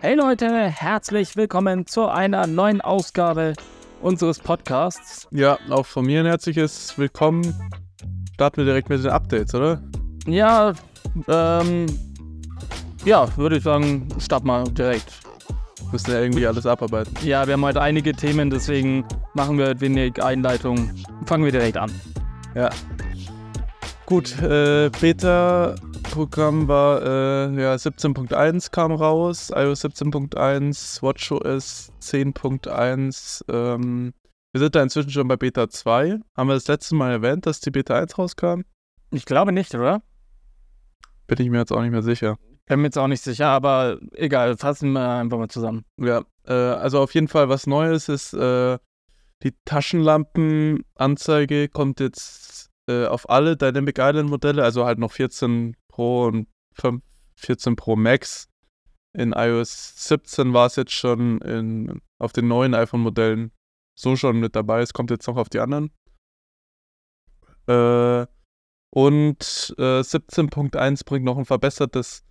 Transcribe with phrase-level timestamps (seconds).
[0.00, 3.52] Hey Leute, herzlich willkommen zu einer neuen Ausgabe
[4.00, 5.28] unseres Podcasts.
[5.30, 7.54] Ja, auch von mir ein herzliches Willkommen.
[8.34, 9.80] Starten wir direkt mit den Updates, oder?
[10.26, 10.72] Ja,
[11.28, 11.86] ähm,
[13.04, 15.12] ja, würde ich sagen, starten wir direkt.
[15.92, 17.14] Müssen ja irgendwie alles abarbeiten.
[17.24, 19.04] Ja, wir haben heute einige Themen, deswegen
[19.34, 20.90] machen wir wenig Einleitung.
[21.26, 21.92] Fangen wir direkt an.
[22.56, 22.70] Ja.
[24.06, 24.90] Gut, äh,
[26.12, 33.42] Beta-Programm war äh, ja 17.1 kam raus, iOS 17.1, WatchOS 10.1.
[33.48, 34.12] Ähm,
[34.52, 36.18] wir sind da inzwischen schon bei Beta 2.
[36.36, 38.64] Haben wir das letzte Mal erwähnt, dass die Beta 1 rauskam?
[39.10, 40.02] Ich glaube nicht, oder?
[41.26, 42.36] Bin ich mir jetzt auch nicht mehr sicher.
[42.66, 45.86] Bin mir jetzt auch nicht sicher, aber egal, fassen wir einfach mal zusammen.
[45.98, 48.76] Ja, äh, also auf jeden Fall was Neues ist, äh,
[49.42, 56.26] die Taschenlampenanzeige kommt jetzt äh, auf alle Dynamic Island Modelle, also halt noch 14 Pro
[56.26, 57.02] und 5,
[57.36, 58.48] 14 Pro Max.
[59.14, 63.52] In iOS 17 war es jetzt schon in, auf den neuen iPhone-Modellen
[63.94, 64.80] so schon mit dabei.
[64.80, 65.90] Es kommt jetzt noch auf die anderen.
[67.66, 68.26] Äh,
[68.90, 72.24] und äh, 17.1 bringt noch ein verbessertes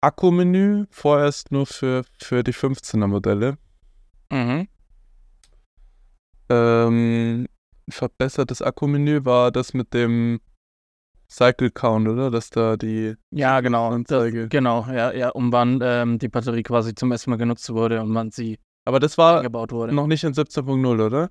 [0.00, 3.58] Akkumenü, vorerst nur für, für die 15er Modelle.
[4.30, 4.68] Mhm.
[6.48, 7.46] Ähm,
[7.88, 10.40] verbessertes Akkumenü war das mit dem
[11.32, 12.30] Cycle Count, oder?
[12.30, 13.88] Dass da die Ja, genau.
[13.88, 14.48] Das, Anzeige.
[14.48, 18.14] genau, ja, ja, um wann ähm, die Batterie quasi zum ersten Mal genutzt wurde und
[18.14, 21.30] wann sie Aber das war noch nicht in 17.0, oder?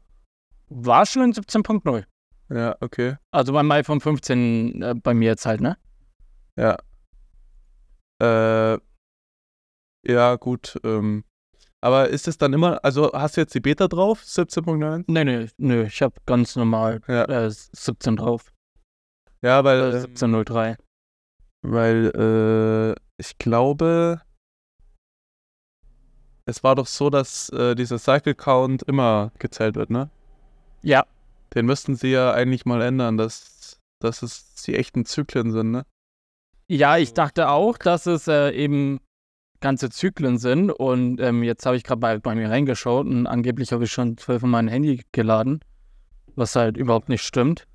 [0.69, 2.03] War schon in 17.0.
[2.49, 3.15] Ja, okay.
[3.31, 5.77] Also beim iPhone 15 äh, bei mir jetzt halt, ne?
[6.57, 6.77] Ja.
[8.21, 8.77] Äh,
[10.07, 10.79] ja, gut.
[10.83, 11.23] Ähm,
[11.81, 15.03] aber ist es dann immer, also hast du jetzt die Beta drauf, 17.9?
[15.07, 17.25] Nee, nee, nö, ich habe ganz normal Ja.
[17.25, 18.51] äh, 17 drauf.
[19.43, 20.77] Ja, weil, Äh, ähm, 1703.
[21.63, 22.11] weil
[22.95, 24.21] äh, ich glaube,
[26.45, 30.09] es war doch so, dass äh, dieser Cycle Count immer gezählt wird, ne?
[30.83, 31.05] Ja,
[31.53, 35.85] Den müssten sie ja eigentlich mal ändern, dass, dass es die echten Zyklen sind, ne?
[36.69, 39.01] ja, ich dachte auch, dass es äh, eben
[39.59, 43.73] ganze Zyklen sind und ähm, jetzt habe ich gerade bei, bei mir reingeschaut und angeblich
[43.73, 45.59] habe ich schon 12 von meinem Handy geladen,
[46.35, 47.67] was halt überhaupt nicht stimmt.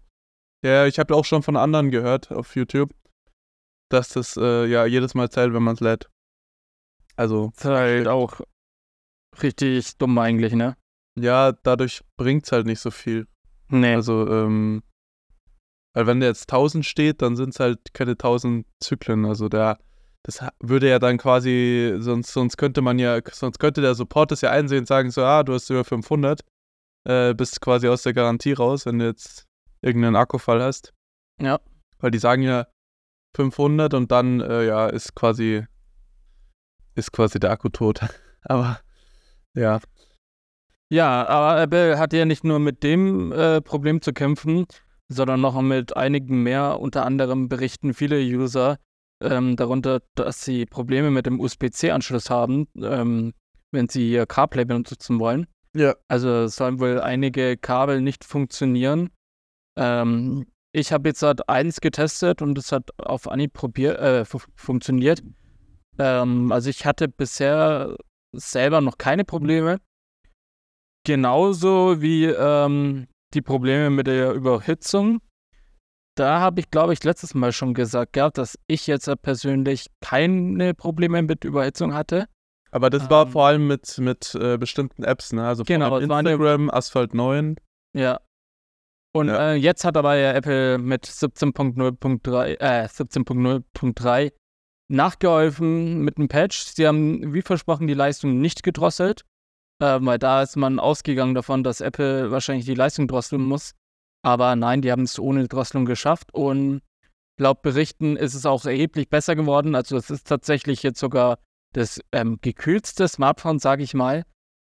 [0.66, 2.92] Ja, ich habe auch schon von anderen gehört auf YouTube,
[3.88, 6.10] dass das äh, ja jedes Mal zählt, wenn man es lädt.
[7.14, 8.40] Also, Das ist halt auch
[9.40, 10.76] richtig dumm eigentlich, ne?
[11.18, 13.28] ja, dadurch bringt es halt nicht so viel.
[13.68, 13.94] Nee.
[13.94, 14.82] Also, ähm,
[15.94, 19.24] weil wenn der jetzt 1000 steht, dann sind es halt keine 1000 Zyklen.
[19.24, 19.78] Also der,
[20.24, 24.40] das würde ja dann quasi, sonst, sonst könnte man ja, sonst könnte der Support das
[24.42, 26.40] ja einsehen und sagen so, ah, du hast über 500,
[27.08, 29.46] äh, bist quasi aus der Garantie raus, wenn du jetzt
[29.80, 30.92] irgendeinen Akkufall hast.
[31.40, 31.60] Ja.
[31.98, 32.66] Weil die sagen ja
[33.36, 35.64] 500 und dann, äh, ja, ist quasi,
[36.94, 38.00] ist quasi der Akku tot.
[38.42, 38.80] Aber,
[39.54, 39.80] ja.
[40.88, 44.66] Ja, aber Apple hat ja nicht nur mit dem äh, Problem zu kämpfen,
[45.08, 46.78] sondern noch mit einigen mehr.
[46.78, 48.78] Unter anderem berichten viele User
[49.20, 53.32] ähm, darunter, dass sie Probleme mit dem USB-C-Anschluss haben, ähm,
[53.72, 55.46] wenn sie ihr CarPlay benutzen wollen.
[55.74, 55.94] Ja.
[56.08, 59.10] Also sollen wohl einige Kabel nicht funktionieren.
[59.76, 64.38] Ähm, ich habe jetzt halt eins getestet und es hat auf Anhieb probier äh, fu
[64.54, 65.22] funktioniert.
[65.98, 67.96] Ähm, also ich hatte bisher
[68.32, 69.78] selber noch keine Probleme.
[71.04, 75.20] Genauso wie ähm, die Probleme mit der Überhitzung.
[76.16, 80.74] Da habe ich, glaube ich, letztes Mal schon gesagt gehabt, dass ich jetzt persönlich keine
[80.74, 82.26] Probleme mit Überhitzung hatte.
[82.70, 85.46] Aber das war Ähm, vor allem mit, mit äh, bestimmten Apps, ne?
[85.46, 87.56] Also Genau, Instagram, Asphalt 9.
[87.94, 88.20] Ja.
[89.16, 89.52] Und Ja.
[89.52, 94.32] Äh, jetzt hat aber ja Apple mit 17.0.3 äh, 17.0.3
[94.88, 96.58] nachgeholfen mit einem Patch.
[96.58, 99.24] Sie haben, wie versprochen, die Leistung nicht gedrosselt,
[99.82, 103.72] äh, weil da ist man ausgegangen davon, dass Apple wahrscheinlich die Leistung drosseln muss.
[104.22, 106.82] Aber nein, die haben es ohne Drosselung geschafft und
[107.40, 109.74] laut Berichten ist es auch erheblich besser geworden.
[109.74, 111.38] Also es ist tatsächlich jetzt sogar
[111.72, 114.24] das ähm, gekühlste Smartphone, sage ich mal,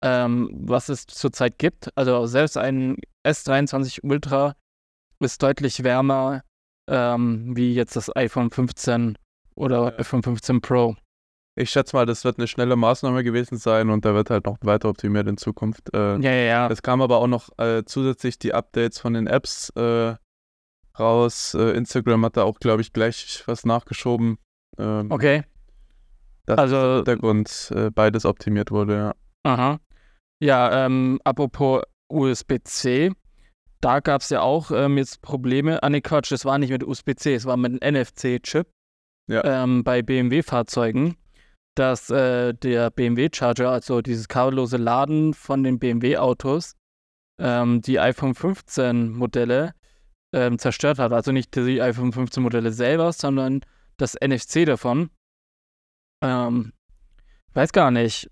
[0.03, 1.89] ähm, was es zurzeit gibt.
[1.97, 2.97] Also selbst ein
[3.27, 4.55] S23 Ultra
[5.19, 6.41] ist deutlich wärmer
[6.89, 9.17] ähm, wie jetzt das iPhone 15
[9.55, 9.99] oder Ja.
[9.99, 10.95] iPhone 15 Pro.
[11.59, 14.57] Ich schätze mal, das wird eine schnelle Maßnahme gewesen sein und da wird halt noch
[14.61, 15.91] weiter optimiert in Zukunft.
[15.93, 16.67] Äh, Ja, ja, ja.
[16.69, 20.15] Es kam aber auch noch äh, zusätzlich die Updates von den Apps äh,
[20.99, 21.55] raus.
[21.55, 24.37] Äh, Instagram hat da auch, glaube ich, gleich was nachgeschoben.
[24.77, 25.43] Ähm, Okay.
[26.45, 29.15] Das Also, Der Grund, äh, beides optimiert wurde, ja.
[29.43, 29.79] aha.
[30.39, 33.11] Ja, ähm, apropos USB-C,
[33.81, 35.81] da gab es ja auch ähm, jetzt Probleme.
[35.83, 38.67] Ah, nee, Quatsch, das war nicht mit USB-C, es war mit einem NFC-Chip
[39.29, 39.43] Ja.
[39.63, 41.15] ähm, bei BMW-Fahrzeugen.
[41.75, 46.73] dass äh, der BMW-Charger, also dieses kabellose Laden von den BMW-Autos,
[47.39, 49.73] ähm, die iPhone 15 Modelle
[50.33, 51.13] ähm, zerstört hat.
[51.13, 53.61] Also nicht die iPhone 15 Modelle selber, sondern
[53.97, 55.11] das NFC davon.
[56.23, 56.73] Ähm,
[57.53, 58.27] weiß gar nicht.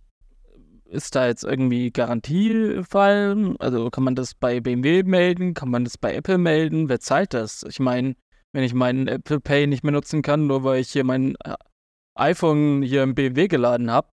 [0.86, 3.56] Ist da jetzt irgendwie Garantiefall?
[3.60, 5.54] Also kann man das bei BMW melden?
[5.56, 6.90] Kann man das bei Apple melden?
[6.90, 7.64] Wer zahlt das?
[7.68, 8.16] Ich meine,
[8.54, 11.56] wenn ich meinen Apple Pay nicht mehr nutzen kann, nur weil ich hier mein äh,
[12.16, 14.10] iPhone hier im BMW geladen habe.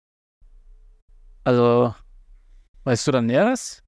[1.45, 1.95] Also,
[2.85, 3.83] weißt du da Näheres?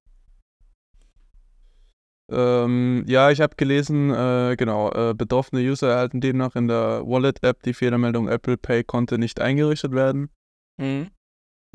[2.31, 7.61] Ähm, ja, ich habe gelesen, äh, genau, äh, betroffene User erhalten demnach in der Wallet-App
[7.63, 10.29] die Fehlermeldung Apple Pay konnte nicht eingerichtet werden.
[10.77, 11.09] Mhm.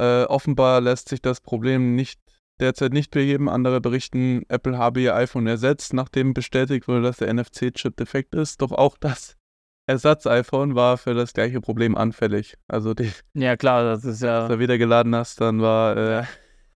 [0.01, 2.21] Äh, offenbar lässt sich das Problem nicht
[2.59, 3.49] derzeit nicht beheben.
[3.49, 8.63] Andere berichten, Apple habe ihr iPhone ersetzt, nachdem bestätigt wurde, dass der NFC-Chip defekt ist.
[8.63, 9.37] Doch auch das
[9.87, 12.57] Ersatz-iPhone war für das gleiche Problem anfällig.
[12.69, 14.43] Also die, Ja, klar, das ist ja.
[14.49, 16.25] wenn du wieder geladen hast, dann war äh,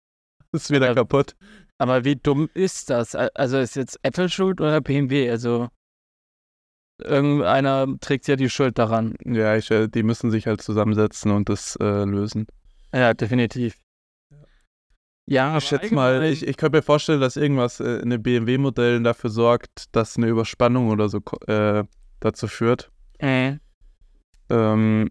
[0.52, 0.94] ist wieder Ja.
[0.96, 1.36] kaputt.
[1.78, 3.16] Aber wie dumm ist das?
[3.16, 5.30] Al- Also ist jetzt Apple schuld oder BMW?
[5.30, 5.70] Also
[7.04, 9.16] irgendeiner trägt ja die Schuld daran.
[9.26, 12.46] Ja, ich, äh, die müssen sich halt zusammensetzen und das äh, lösen.
[12.94, 13.78] Ja, definitiv.
[15.28, 19.04] Ja, Ich schätze mal, ich, ich könnte mir vorstellen, dass irgendwas äh, in den BMW-Modellen
[19.04, 21.86] dafür sorgt, dass eine Überspannung oder so äh,
[22.20, 22.92] dazu führt.
[23.20, 23.58] äh,
[24.50, 25.10] Ähm,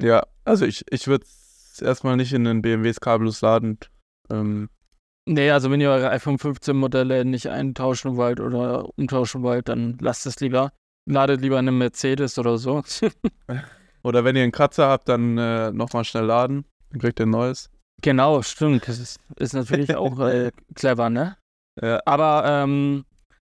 [0.00, 3.78] ja, also ich, ich würde es erstmal nicht in den BMWs kabellos laden.
[4.30, 4.68] Ähm,
[5.26, 9.98] nee, also wenn ihr eure iPhone 15 Modelle nicht eintauschen wollt oder umtauschen wollt, dann
[10.00, 10.72] lasst es lieber.
[11.06, 12.84] Ladet lieber eine Mercedes oder so.
[14.02, 16.64] oder wenn ihr einen Kratzer habt, dann äh, nochmal schnell laden.
[16.90, 17.70] Dann kriegt ihr ein neues.
[18.00, 18.88] genau, stimmt.
[18.88, 21.36] Das ist, ist natürlich auch äh, clever, ne?
[21.80, 23.04] Ja, Aber ähm,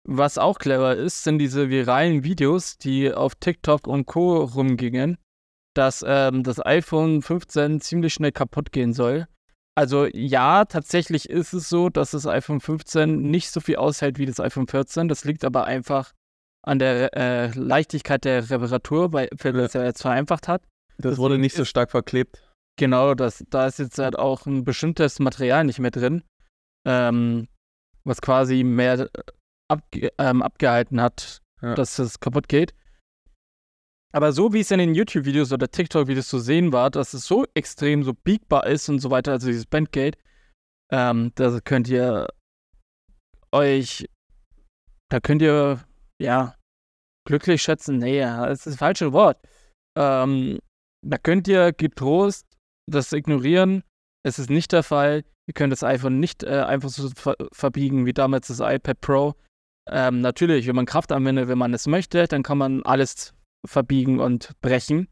[0.05, 4.43] was auch clever ist, sind diese viralen Videos, die auf TikTok und Co.
[4.43, 5.17] rumgingen,
[5.75, 9.27] dass ähm, das iPhone 15 ziemlich schnell kaputt gehen soll.
[9.75, 14.27] Also ja, tatsächlich ist es so, dass das iPhone 15 nicht so viel aushält wie
[14.27, 15.09] das iPhone 14.
[15.09, 16.13] Das liegt aber einfach
[16.65, 20.63] an der äh, Leichtigkeit der Reparatur, weil Apple das ja jetzt vereinfacht hat.
[20.99, 22.43] das wurde nicht so stark verklebt.
[22.79, 26.23] Genau, das, da ist jetzt halt auch ein bestimmtes Material nicht mehr drin,
[26.87, 27.49] ähm,
[28.05, 29.09] was quasi mehr äh,
[29.69, 31.75] abge ähm, abgehalten hat, Ja.
[31.75, 32.75] dass es kaputt geht.
[34.15, 37.47] Aber so wie es in den YouTube-Videos oder TikTok-Videos zu sehen war, dass es so
[37.55, 40.19] extrem so biegbar ist und so weiter, also dieses Bandgate,
[40.91, 42.29] ähm, da könnt ihr
[43.53, 44.07] euch,
[45.09, 45.81] da könnt ihr,
[46.23, 46.55] ja,
[47.27, 47.99] glücklich schätzen.
[47.99, 49.39] Nee, das ist das falsche Wort.
[49.99, 50.59] Ähm,
[51.05, 52.47] da könnt ihr getrost
[52.91, 53.83] das ignorieren.
[54.25, 55.25] Es ist nicht der Fall.
[55.47, 59.35] Ihr könnt das iPhone nicht äh, einfach so ver verbiegen wie damals das iPad Pro.
[59.91, 63.35] Ähm, natürlich, wenn man Kraft anwendet, wenn man es möchte, dann kann man alles
[63.67, 65.09] verbiegen und brechen.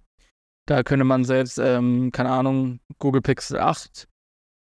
[0.67, 4.07] Da könnte man selbst, ähm, keine Ahnung, Google Pixel 8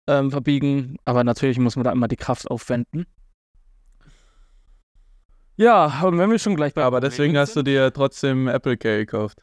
[0.08, 3.06] ähm, verbiegen, aber natürlich muss man da immer die Kraft aufwenden.
[5.56, 8.76] Ja, und wenn wir schon gleich bei Aber Problemen deswegen hast du dir trotzdem Apple
[8.76, 9.43] Care gekauft.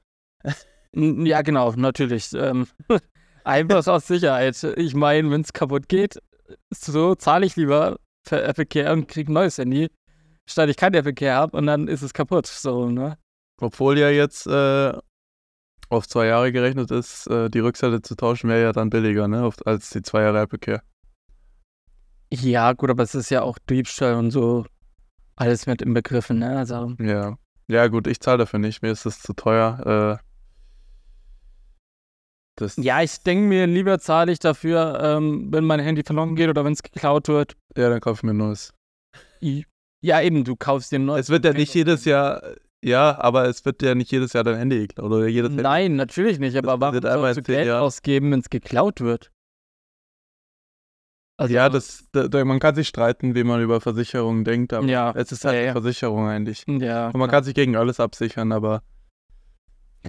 [0.94, 2.33] Ja, genau, natürlich.
[2.33, 2.67] Ähm,
[3.44, 4.61] einfach aus Sicherheit.
[4.75, 6.19] Ich meine, wenn es kaputt geht,
[6.71, 9.89] so zahle ich lieber für Apple Care und kriege ein neues Handy,
[10.47, 12.47] statt ich kein Apple Care habe und dann ist es kaputt.
[12.47, 13.17] So, ne?
[13.61, 14.94] Obwohl ja jetzt äh,
[15.89, 19.50] auf zwei Jahre gerechnet ist, äh, die Rückseite zu tauschen wäre ja dann billiger, ne?
[19.65, 20.81] Als die zwei Jahre Apple Care.
[22.31, 24.66] Ja, gut, aber es ist ja auch Diebstahl und so
[25.39, 26.57] alles mit inbegriffen, ne?
[26.57, 27.37] Also, Ja.
[27.67, 28.81] Ja, gut, ich zahle dafür nicht.
[28.81, 30.19] Mir ist das zu teuer.
[30.19, 30.25] Äh,
[32.55, 36.49] das, ja, ich denke mir, lieber zahle ich dafür, ähm, wenn mein Handy verloren geht
[36.49, 37.55] oder wenn es geklaut wird.
[37.77, 38.73] ja, dann kaufe ich mir ein neues.
[40.01, 41.27] Ja, eben, du kaufst dir ein neues.
[41.27, 42.41] Es wird ja nicht jedes Jahr,
[42.83, 45.63] ja, aber es wird ja nicht jedes Jahr dein Handy geklaut oder jedes Handy.
[45.63, 49.31] Nein, natürlich nicht, aber warum wird einmal sollst du Geld ausgeben, wenn es geklaut wird?
[51.39, 55.13] Also, Ja, das, da, man kann sich streiten, wie man über Versicherungen denkt, aber Ja,
[55.15, 55.71] es ist halt ja, ja.
[55.71, 56.65] Versicherung eigentlich.
[56.67, 57.39] Ja, Und man klar.
[57.39, 58.81] kann sich gegen alles absichern, aber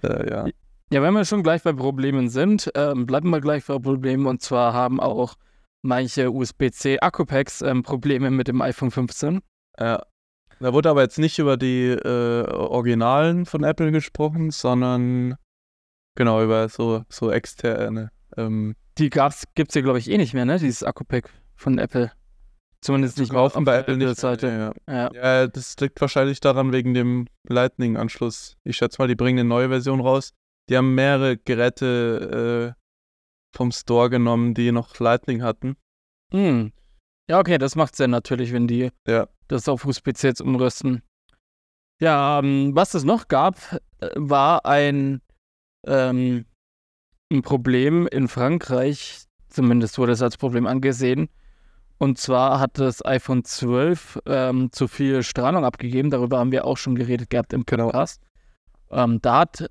[0.02, 0.46] äh, ja.
[0.92, 4.26] ja, wenn wir schon gleich bei Problemen sind, ähm, bleiben wir gleich bei Problemen.
[4.26, 5.34] Und zwar haben auch
[5.82, 9.40] manche USB-C-Akku-Packs ähm, Probleme mit dem iPhone 15.
[9.78, 10.02] Ja.
[10.58, 15.36] Da wurde aber jetzt nicht über die äh, Originalen von Apple gesprochen, sondern
[16.16, 18.10] genau über so, so externe.
[18.36, 20.58] Ähm, Die gab's, gibt's ja, glaube ich, eh nicht mehr, ne?
[20.58, 22.12] Dieses Akku-Pack von Apple.
[22.82, 24.16] Zumindest nicht mehr auf bei Apple nicht.
[24.16, 24.74] Seite.
[24.88, 24.94] Ja.
[24.94, 25.10] Ja.
[25.14, 28.56] ja, das liegt wahrscheinlich daran wegen dem Lightning-Anschluss.
[28.64, 30.32] Ich schätze mal, die bringen eine neue Version raus.
[30.68, 35.76] Die haben mehrere Geräte äh, vom Store genommen, die noch Lightning hatten.
[36.32, 36.72] Hm.
[37.28, 39.28] Ja, okay, das macht Sinn natürlich, wenn die Ja.
[39.48, 41.02] das auf USB-C jetzt umrüsten.
[42.00, 43.56] Ja, ähm, was es noch gab,
[44.00, 45.20] äh, war ein,
[45.86, 46.44] ähm,
[47.30, 51.28] ein Problem in Frankreich, zumindest wurde es als Problem angesehen.
[51.98, 56.10] Und zwar hat das iPhone 12 ähm, zu viel Strahlung abgegeben.
[56.10, 57.86] Darüber haben wir auch schon geredet gehabt im Genau.
[57.86, 58.22] Podcast.
[58.90, 59.70] Ähm, da hat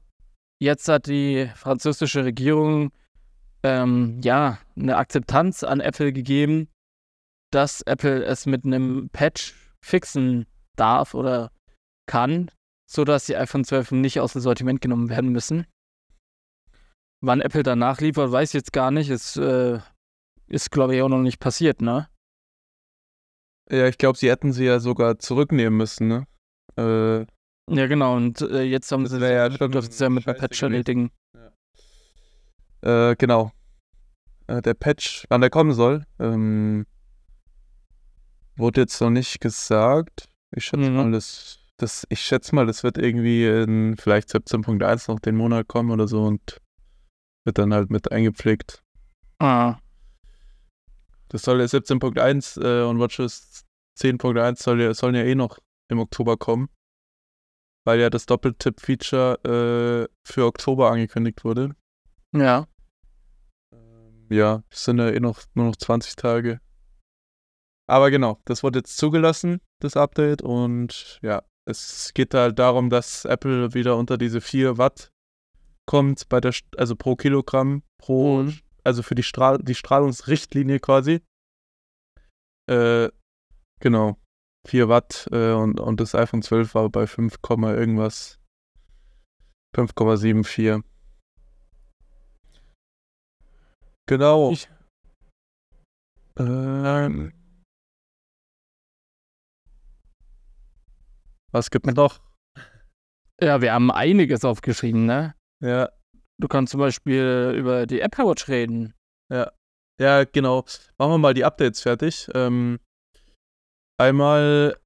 [0.60, 2.92] jetzt hat die französische Regierung
[3.64, 6.70] ähm, ja eine Akzeptanz an Apple gegeben,
[7.52, 11.52] dass Apple es mit einem Patch fixen darf oder
[12.06, 12.52] kann,
[12.90, 15.66] sodass die iPhone 12 nicht aus dem Sortiment genommen werden müssen.
[17.22, 19.10] Wann Apple danach liefert, weiß ich jetzt gar nicht.
[19.10, 19.80] Es äh,
[20.48, 22.08] ist, glaube ich, auch noch nicht passiert, ne?
[23.70, 26.26] Ja, ich glaube, sie hätten sie ja sogar zurücknehmen müssen, ne?
[26.78, 27.20] Äh,
[27.74, 28.16] Ja, genau.
[28.16, 31.12] Und äh, jetzt haben Das sie ja dürfen sie ja mit scheiße Patch erledigen.
[32.82, 33.52] äh, genau.
[34.48, 36.86] Äh, der Patch, wann der kommen soll, ähm,
[38.56, 40.30] wurde jetzt noch nicht gesagt.
[40.56, 40.96] Ich schätze Mhm.
[40.96, 45.68] mal, das, das, ich schätze mal, das wird irgendwie in vielleicht 17.1 noch den Monat
[45.68, 46.60] kommen oder so und
[47.46, 48.84] wird dann halt mit eingepflegt.
[49.40, 49.78] Ah,
[51.30, 53.66] Das soll ja 17.1 äh, und WatchOS
[54.00, 56.70] 10.1 soll ja, sollen ja eh noch im Oktober kommen.
[57.86, 61.76] Weil ja das Doppeltipp-Feature äh, für Oktober angekündigt wurde.
[62.34, 62.68] ja.
[64.32, 66.62] Ja, es sind ja eh noch nur noch 20 Tage.
[67.90, 70.44] Aber genau, das wurde jetzt zugelassen, das Update.
[70.44, 75.10] Und ja, es geht halt darum, dass Apple wieder unter diese 4 Watt
[75.90, 78.60] kommt, bei der, also pro Kilogramm, pro, Mhm.
[78.84, 81.22] also für die, Strahl die Strahlungsrichtlinie quasi.
[82.70, 83.10] Äh,
[83.82, 84.18] genau,
[84.68, 88.38] 4 Watt äh, und, und das iPhone 12 war bei 5, Komma irgendwas.
[89.76, 90.84] 5,74.
[94.08, 94.52] Genau.
[94.52, 94.70] Ich-
[96.38, 97.34] Ähm,
[101.52, 102.22] was gibt noch?
[103.42, 105.34] Ja, wir haben einiges aufgeschrieben, ne?
[105.64, 105.90] Ja,
[106.42, 108.94] Du kannst zum Beispiel über die Apple Watch reden.
[109.30, 110.64] ja, genau.
[110.98, 112.30] Machen wir mal die Updates fertig.
[112.34, 112.80] Ähm,
[114.00, 114.78] einmal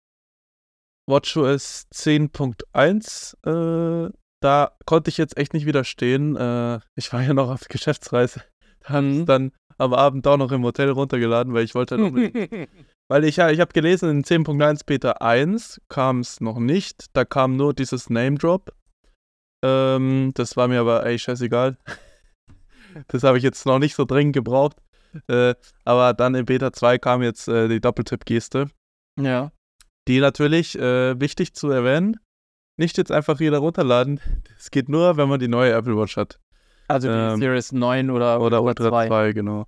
[1.07, 3.35] WatchOS 10.1.
[4.07, 4.11] Äh,
[4.41, 6.35] da konnte ich jetzt echt nicht widerstehen.
[6.35, 8.41] Äh, ich war ja noch auf Geschäftsreise.
[8.85, 9.25] Haben Mhm.
[9.25, 12.69] dann am Abend auch noch im Hotel runtergeladen, weil ich wollte halt unbedingt
[13.09, 17.05] Weil ich ja, ich habe gelesen, in 10.1 Beta 1 kam es noch nicht.
[17.13, 18.73] Da kam nur dieses Name Drop.
[19.63, 21.77] Ähm, das war mir aber ey, scheißegal.
[23.07, 24.77] das habe ich jetzt noch nicht so dringend gebraucht.
[25.27, 25.55] Äh,
[25.85, 28.67] aber dann in Beta 2 kam jetzt äh, die Doppeltipp-Geste.
[29.19, 29.51] ja.
[30.05, 32.17] Die natürlich, äh, wichtig zu erwähnen,
[32.75, 34.19] nicht jetzt einfach jeder runterladen.
[34.57, 36.41] Es geht nur, wenn man die neue Apple Watch hat.
[36.89, 39.07] Also die Ähm, Series 9 oder, Oder Ultra Ultra 2.
[39.07, 39.65] 2, genau.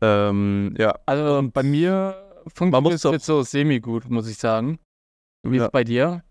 [0.00, 0.98] Ähm, ja.
[1.06, 2.16] Also bei mir
[2.52, 4.80] funktioniert es jetzt so semi-gut, muss ich sagen.
[5.44, 5.66] Wie ja.
[5.66, 6.24] ist bei dir?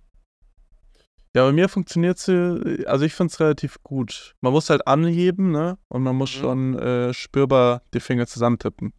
[1.35, 4.35] Ja, bei mir funktioniert sie, also ich finde es relativ gut.
[4.41, 5.77] Man muss halt anheben, ne?
[5.87, 6.39] Und man muss Mhm.
[6.39, 8.93] schon äh, spürbar die Finger zusammentippen.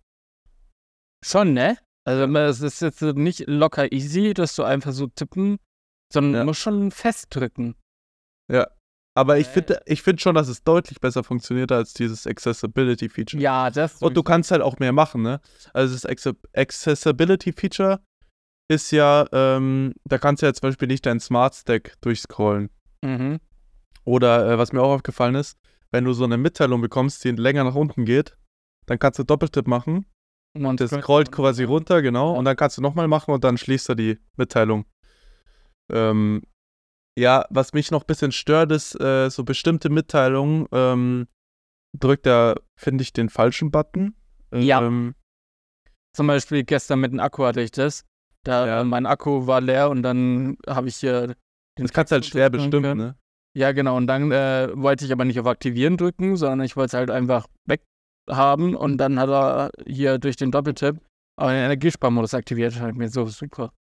[1.24, 1.76] Schon, ne?
[2.04, 5.58] Also es ist jetzt nicht locker easy, dass du einfach so tippen,
[6.12, 6.44] sondern Ja.
[6.44, 7.76] musst schon festdrücken.
[9.14, 9.50] Aber ich Äh.
[9.50, 13.42] finde ich find schon, dass es deutlich besser funktioniert als dieses Accessibility-Feature.
[13.42, 14.00] Ja, das.
[14.00, 15.38] Und du kannst halt auch mehr machen, ne?
[15.74, 18.00] Also das Acce- Accessibility-Feature
[18.72, 22.70] ist ja, ähm, da kannst du ja zum Beispiel nicht deinen Smart Stack durchscrollen.
[23.04, 23.38] Mhm.
[24.04, 25.58] Oder äh, was mir auch aufgefallen ist,
[25.90, 28.36] wenn du so eine Mitteilung bekommst, die länger nach unten geht,
[28.86, 30.06] dann kannst du Doppeltipp machen
[30.54, 32.32] Und Das scrollt quasi runter, genau.
[32.32, 32.38] Ja.
[32.38, 34.86] Und dann kannst du nochmal machen und dann schließt er die Mitteilung.
[35.92, 36.42] Ähm,
[37.18, 41.28] ja, was mich noch ein bisschen stört, ist, äh, so bestimmte Mitteilungen ähm,
[41.98, 44.14] drückt er, finde ich, den falschen Button.
[44.52, 44.82] Ja.
[44.82, 45.14] Ähm,
[46.16, 48.04] Zum Beispiel gestern mit dem Akku hatte ich das.
[48.44, 48.80] Da Ja.
[48.80, 51.28] äh, mein Akku war leer und dann habe ich hier
[51.78, 52.98] den das kannst du halt schwer bestimmen, können.
[53.00, 53.16] ne?
[53.56, 53.96] Ja, genau.
[53.96, 57.10] Und dann äh, wollte ich aber nicht auf Aktivieren drücken, sondern ich wollte es halt
[57.10, 61.00] einfach weghaben und dann hat er hier durch den Doppeltipp
[61.38, 62.78] aber den Energiesparmodus aktiviert.
[62.78, 63.72] Halt mir so super.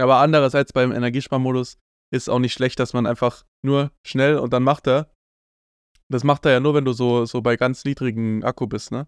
[0.00, 1.76] Aber andererseits beim Energiesparmodus
[2.12, 5.10] ist auch nicht schlecht, dass man einfach nur schnell und dann macht er.
[6.08, 9.06] Das macht er ja nur, wenn du so, so bei ganz niedrigen Akku bist, ne?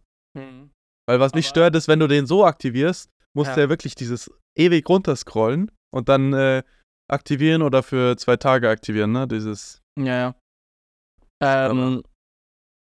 [1.07, 3.63] Weil was mich Aber- stört, ist, wenn du den so aktivierst, musst Ja.
[3.65, 6.63] ja wirklich dieses ewig runterscrollen und dann äh,
[7.11, 9.27] aktivieren oder für zwei Tage aktivieren, ne?
[9.29, 9.81] Dieses.
[9.99, 10.35] Ja,
[11.41, 11.71] ja.
[11.71, 12.03] Ähm,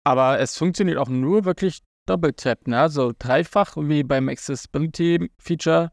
[0.05, 2.79] aber es funktioniert auch nur wirklich Doppeltap, ne?
[2.79, 5.91] Also dreifach wie beim Accessibility-Feature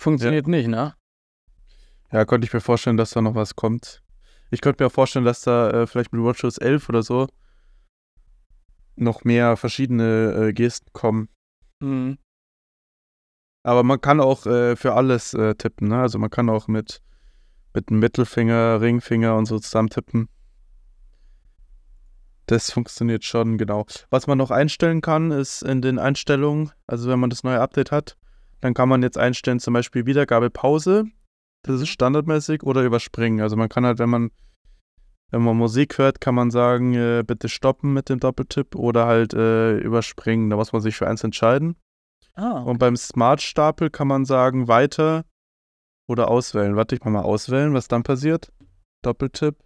[0.00, 0.94] funktioniert nicht, ne?
[2.12, 4.02] Ja, konnte ich mir vorstellen, dass da noch was kommt.
[4.50, 7.26] Ich könnte mir auch vorstellen, dass da äh, vielleicht mit WatchOS 11 oder so
[8.96, 11.28] noch mehr verschiedene äh, Gesten kommen.
[11.82, 12.18] Mhm.
[13.64, 16.00] Aber man kann auch äh, für alles äh, tippen, ne?
[16.00, 17.00] Also man kann auch mit,
[17.72, 20.28] mit dem Mittelfinger, Ringfinger und so zusammen tippen.
[22.46, 23.86] Das funktioniert schon, genau.
[24.10, 27.90] Was man noch einstellen kann, ist in den Einstellungen, also wenn man das neue Update
[27.90, 28.18] hat,
[28.60, 31.04] dann kann man jetzt einstellen, zum Beispiel Wiedergabe Pause.
[31.62, 33.40] Das ist standardmäßig oder überspringen.
[33.40, 34.30] Also man kann halt, wenn man,
[35.30, 39.32] wenn man Musik hört, kann man sagen, äh, bitte stoppen mit dem Doppeltipp oder halt
[39.32, 40.50] äh, überspringen.
[40.50, 41.76] Da muss man sich für eins entscheiden.
[42.34, 45.24] Ah, Und beim Smart-Stapel kann man sagen, weiter
[46.06, 46.76] oder auswählen.
[46.76, 48.52] Warte, ich mach mal auswählen, was dann passiert.
[49.02, 49.56] Doppeltipp.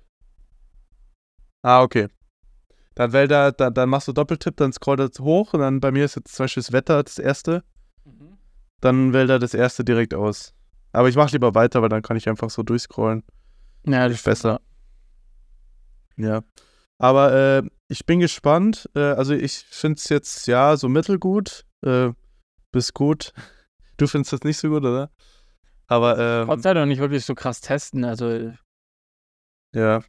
[1.62, 2.08] Ah, okay.
[2.94, 5.90] Dann, wähl da, dann, dann machst du Doppeltipp, dann scrollt das hoch und dann bei
[5.90, 7.64] mir ist jetzt zum Beispiel das Wetter das erste.
[8.04, 8.37] Mhm.
[8.80, 10.54] Dann wählt er das erste direkt aus.
[10.92, 13.22] Aber ich mach lieber weiter, weil dann kann ich einfach so durchscrollen.
[13.87, 14.60] Ja, Ist besser.
[16.16, 16.42] Ja.
[16.98, 18.90] Aber äh, ich bin gespannt.
[18.94, 21.64] Äh, also ich finde es jetzt ja so mittelgut.
[21.82, 22.10] Äh,
[22.72, 23.32] bis gut.
[23.96, 25.10] Du findest das nicht so gut, oder?
[25.87, 28.04] Aber ähm, Trotz sei doch nicht wirklich so krass testen.
[28.04, 28.52] Also,
[29.75, 30.02] ja.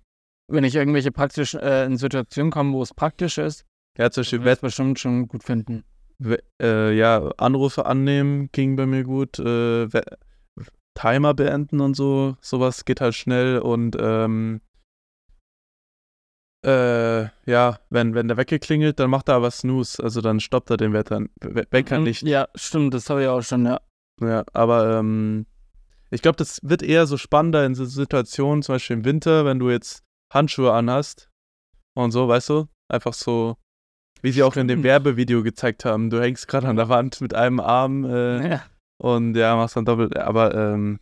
[0.48, 3.66] wenn ich irgendwelche praktisch äh, in Situationen komme, wo es praktisch ist,
[3.98, 5.84] Ja, zum Beispiel es bestimmt schon gut finden.
[6.20, 9.40] We- äh, ja, Anrufe annehmen ging bei mir gut.
[9.40, 9.88] Äh,
[10.96, 14.60] Timer beenden und so, sowas geht halt schnell und ähm,
[16.66, 20.70] äh, ja, wenn, wenn der Wecker klingelt, dann macht er aber Snooze, also dann stoppt
[20.70, 22.04] er den Wetter, We Wecker Mhm.
[22.04, 22.22] nicht.
[22.24, 23.80] Ja, stimmt, das habe ich auch schon, ja.
[24.22, 25.46] Ja, aber ähm,
[26.12, 29.60] ich glaube, das wird eher so spannender in so Situationen, zum Beispiel im Winter, wenn
[29.60, 31.30] du jetzt Handschuhe anhast
[31.96, 32.68] und so, weißt du?
[32.92, 33.56] Einfach so,
[34.22, 34.84] wie sie auch in dem.
[34.84, 36.10] Werbevideo gezeigt haben.
[36.10, 38.64] Du hängst gerade an der Wand mit einem Arm äh, ja.
[38.98, 40.18] und ja, machst dann doppelt.
[40.18, 41.00] Aber ähm,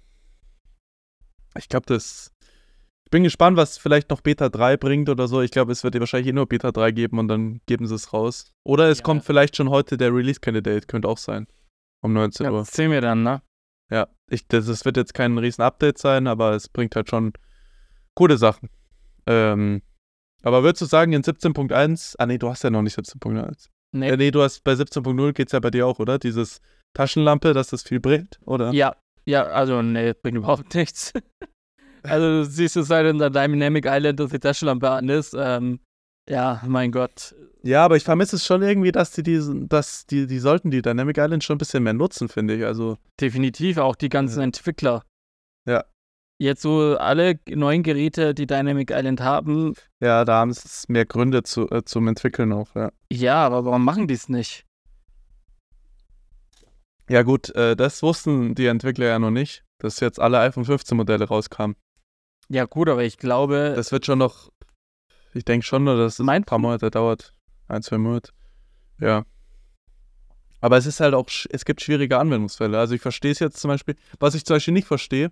[1.57, 2.31] ich glaube, das.
[3.07, 5.41] Ich bin gespannt, was vielleicht noch Beta 3 bringt oder so.
[5.41, 7.95] Ich glaube, es wird ja wahrscheinlich eh nur Beta 3 geben und dann geben sie
[7.95, 8.51] es raus.
[8.65, 9.03] Oder es Ja.
[9.05, 11.47] kommt vielleicht schon heute der Release-Candidate, könnte auch sein.
[12.03, 12.59] Um 19 ja, Uhr.
[12.59, 13.41] das sehen wir dann, ne?
[13.89, 17.31] Ja, ich, das, das wird jetzt kein riesen Update sein, aber es bringt halt schon
[18.13, 18.67] coole Sachen.
[19.25, 19.83] Ähm,
[20.43, 23.69] aber würdest du sagen, in 17.1, ah nee, du hast ja noch nicht 17.1.
[23.93, 24.09] Nee.
[24.09, 26.19] Äh, nee, du hast bei 17.0 geht's ja bei dir auch, oder?
[26.19, 26.59] Dieses
[26.93, 28.73] Taschenlampe, dass das viel bringt, oder?
[28.73, 31.13] Ja, ja, also, nee, bringt überhaupt nichts.
[32.03, 35.35] also, du siehst es halt in der Dynamic Island, dass die Taschenlampe an ist.
[35.37, 35.79] Ähm,
[36.29, 37.35] ja, mein Gott.
[37.63, 40.81] Ja, aber ich vermisse es schon irgendwie, dass die diesen, dass die, die sollten die
[40.81, 42.65] Dynamic Island schon ein bisschen mehr nutzen, finde ich.
[42.65, 44.43] Also, Definitiv auch die ganzen Ja.
[44.43, 45.03] Entwickler.
[45.65, 45.85] Ja.
[46.39, 51.41] Jetzt so alle neuen Geräte, die Dynamic Island haben, ja, da haben es mehr Gründe
[51.41, 52.91] zu, äh, zum Entwickeln auch, ja.
[53.11, 54.63] ja, aber warum machen die es nicht?
[57.09, 60.95] Ja, gut, äh, das wussten die Entwickler ja noch nicht, dass jetzt alle iPhone 15
[60.95, 61.75] Modelle rauskamen.
[62.49, 64.49] Ja, gut, aber ich glaube, Das wird schon noch,
[65.33, 67.33] ich denke schon, dass es ein paar Monate dauert.
[67.67, 68.31] Ein, zwei Monate.
[68.99, 69.25] Ja.
[70.61, 72.79] Aber es ist halt auch, es gibt schwierige Anwendungsfälle.
[72.79, 75.31] Also ich verstehe es jetzt zum Beispiel, was ich zum Beispiel nicht verstehe,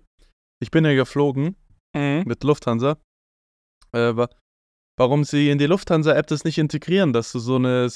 [0.60, 1.56] ich bin ja geflogen
[1.96, 2.24] Mhm.
[2.26, 2.98] mit Lufthansa,
[3.92, 4.28] äh, wa
[4.98, 7.88] warum sie in die Lufthansa-App das nicht integrieren, dass du so eine,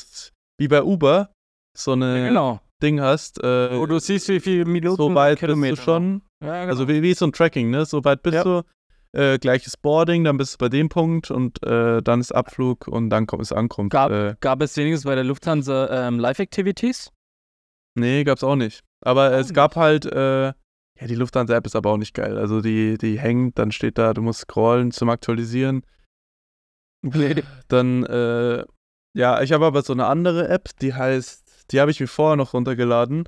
[0.59, 1.33] wie bei Uber,
[1.76, 2.61] so eine genau.
[2.83, 5.76] Ding hast, äh, Wo du siehst, wie viele Minuten, so weit bist Kilometer.
[5.76, 6.70] du schon, Ja, genau.
[6.72, 7.85] also wie, wie so ein Tracking, ne?
[7.85, 8.44] So weit bist Ja.
[8.44, 8.62] du,
[9.12, 13.11] äh, gleiches Boarding, dann bist du bei dem Punkt und äh, dann ist Abflug und
[13.11, 13.92] dann kommt es Ankunft.
[13.92, 17.11] Gab- Äh, Gab es wenigstens bei der Lufthansa ähm, Live-Activities?
[17.96, 18.83] nee, gab's auch nicht.
[19.05, 22.38] Aber Auch es gab halt, äh, ja, die Lufthansa-App ist aber auch nicht geil.
[22.38, 25.83] Also die, die hängt, dann steht da, du musst scrollen zum Aktualisieren.
[27.03, 27.42] Nee.
[27.68, 28.64] Dann, äh,
[29.16, 32.37] ja, ich habe aber so eine andere App, die heißt, die habe ich mir vorher
[32.37, 33.25] noch runtergeladen.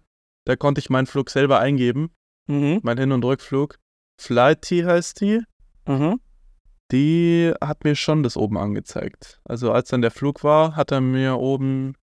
[0.47, 2.11] Da konnte ich meinen Flug selber eingeben,
[2.49, 2.81] Mhm.
[2.83, 3.79] mein Hin- und Rückflug.
[4.21, 5.40] Flighty heißt die.
[5.87, 6.21] Mhm.
[6.90, 9.40] Die hat mir schon das oben angezeigt.
[9.45, 11.95] Also als dann der Flug war, hat er mir oben,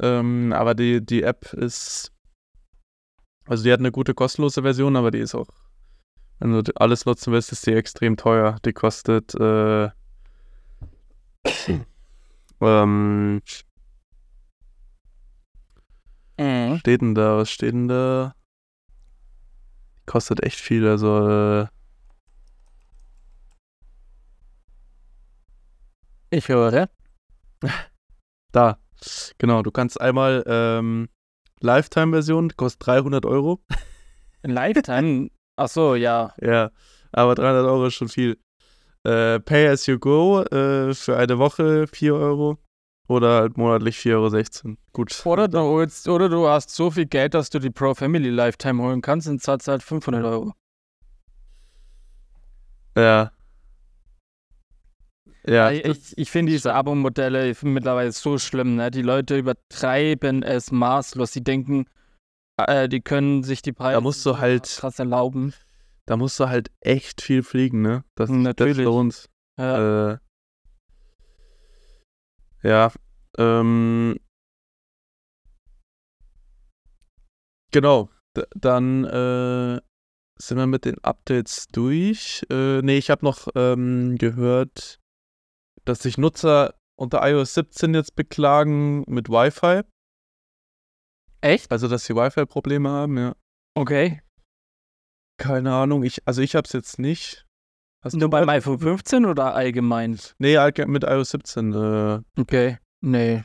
[0.00, 2.12] ähm, aber die, die App ist,
[3.46, 5.48] also die hat eine gute kostenlose Version, aber die ist auch,
[6.38, 8.58] wenn du alles nutzen willst, ist die extrem teuer.
[8.64, 9.90] Die kostet, äh,
[12.60, 13.40] ähm,
[16.38, 16.78] Mhm.
[16.78, 18.34] steht denn da, was steht denn da?
[20.06, 21.66] Kostet echt viel, also, äh,
[26.34, 26.88] Ich höre.
[28.50, 28.78] Da,
[29.38, 31.08] genau, du kannst einmal ähm,
[31.60, 33.60] Lifetime-Version, kostet 300 Euro.
[34.42, 35.30] Lifetime.
[35.56, 36.34] Ach so, ja.
[36.42, 36.70] Ja,
[37.12, 38.38] aber 300 Euro ist schon viel.
[39.04, 42.58] Äh, Pay as you go äh, für eine Woche 4 Euro
[43.06, 44.76] oder halt monatlich 4,16 Euro.
[44.92, 45.26] Gut.
[45.26, 48.82] Oder du, holst, oder du hast so viel Geld, dass du die Pro Family Lifetime
[48.82, 50.52] holen kannst und zahlst halt 500 Euro.
[52.96, 53.30] Ja.
[55.46, 58.76] Ja, ich ich, ich finde diese Abo-Modelle mittlerweile so schlimm.
[58.76, 58.90] Ne?
[58.90, 61.32] Die Leute übertreiben es maßlos.
[61.32, 61.84] Sie denken,
[62.56, 65.52] äh, die können sich die Preise Da musst du halt- krass erlauben.
[66.06, 68.04] da musst du halt echt viel fliegen, ne?
[68.14, 68.76] Das, Natürlich.
[68.78, 69.28] Das lohnt.
[69.58, 70.12] Ja.
[70.12, 70.18] Äh,
[72.62, 72.90] Ja,
[73.36, 74.16] ähm,
[77.70, 78.08] genau.
[78.36, 79.80] D dann äh,
[80.38, 82.42] sind wir mit den Updates durch.
[82.50, 84.98] Äh, nee, ich habe noch ähm, gehört,
[85.84, 89.82] dass sich Nutzer unter iOS 17 jetzt beklagen mit Wi-Fi.
[91.40, 91.70] Echt?
[91.70, 93.34] Also, dass sie Wi-Fi-Probleme haben, ja.
[93.74, 94.22] Okay.
[95.36, 97.44] Keine Ahnung, ich, also ich hab's jetzt nicht.
[98.02, 100.18] Hast Nur beim iPhone 15 oder allgemein?
[100.38, 101.72] Nee, mit iOS 17.
[101.72, 102.78] Äh, Okay.
[103.00, 103.44] Nee.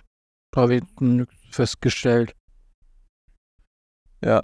[0.56, 2.36] Habe ich nichts festgestellt.
[4.24, 4.44] ja.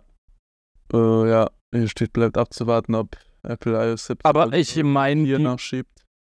[0.94, 5.95] Äh, ja, hier steht, bleibt abzuwarten, ob Apple iOS 17 Aber ich meine, hier nachschiebt.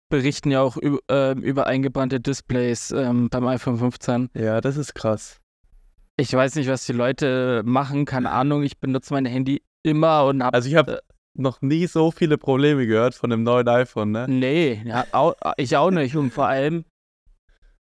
[0.09, 4.29] Berichten ja auch über, ähm, über eingebrannte Displays ähm, beim iPhone 15.
[4.33, 5.39] Ja, das ist krass.
[6.17, 8.63] Ich weiß nicht, was die Leute machen, keine Ahnung.
[8.63, 10.53] Ich benutze mein Handy immer und habe.
[10.53, 10.99] Also ich habe
[11.33, 14.25] noch nie so viele Probleme gehört von dem neuen iPhone, ne?
[14.27, 16.15] Nee, ja, au, ich auch nicht.
[16.17, 16.83] Und vor allem,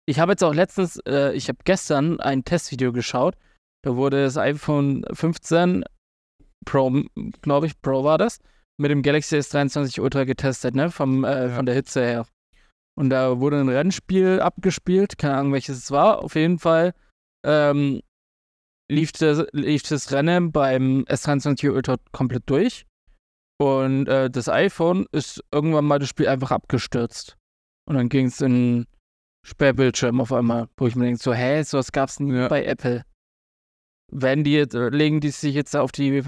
[0.07, 3.37] ich habe jetzt auch letztens, äh, ich habe gestern ein Testvideo geschaut.
[3.83, 5.85] Da wurde das iPhone 15
[6.65, 7.03] Pro,
[7.43, 8.39] glaube ich, Pro war das,
[8.79, 10.91] mit dem Galaxy S23 Ultra getestet, ne?
[10.91, 11.57] Vom, äh, Ja.
[11.57, 12.27] Von der Hitze her.
[12.97, 16.21] Und da wurde ein Rennspiel abgespielt, keine Ahnung, welches es war.
[16.23, 16.95] Auf jeden Fall
[17.45, 18.01] ähm,
[18.91, 22.87] lief, das, lief das Rennen beim S23 Ultra komplett durch.
[23.61, 27.37] Und äh, das iPhone ist irgendwann mal das Spiel einfach abgestürzt.
[27.89, 28.87] Und dann ging es in
[29.47, 32.49] Sperrbildschirm auf einmal, wo ich mir denke, so, hä, sowas gab's nie Ja.
[32.49, 33.05] bei Apple.
[34.13, 36.25] Wenn die jetzt, legen die sich jetzt auf die.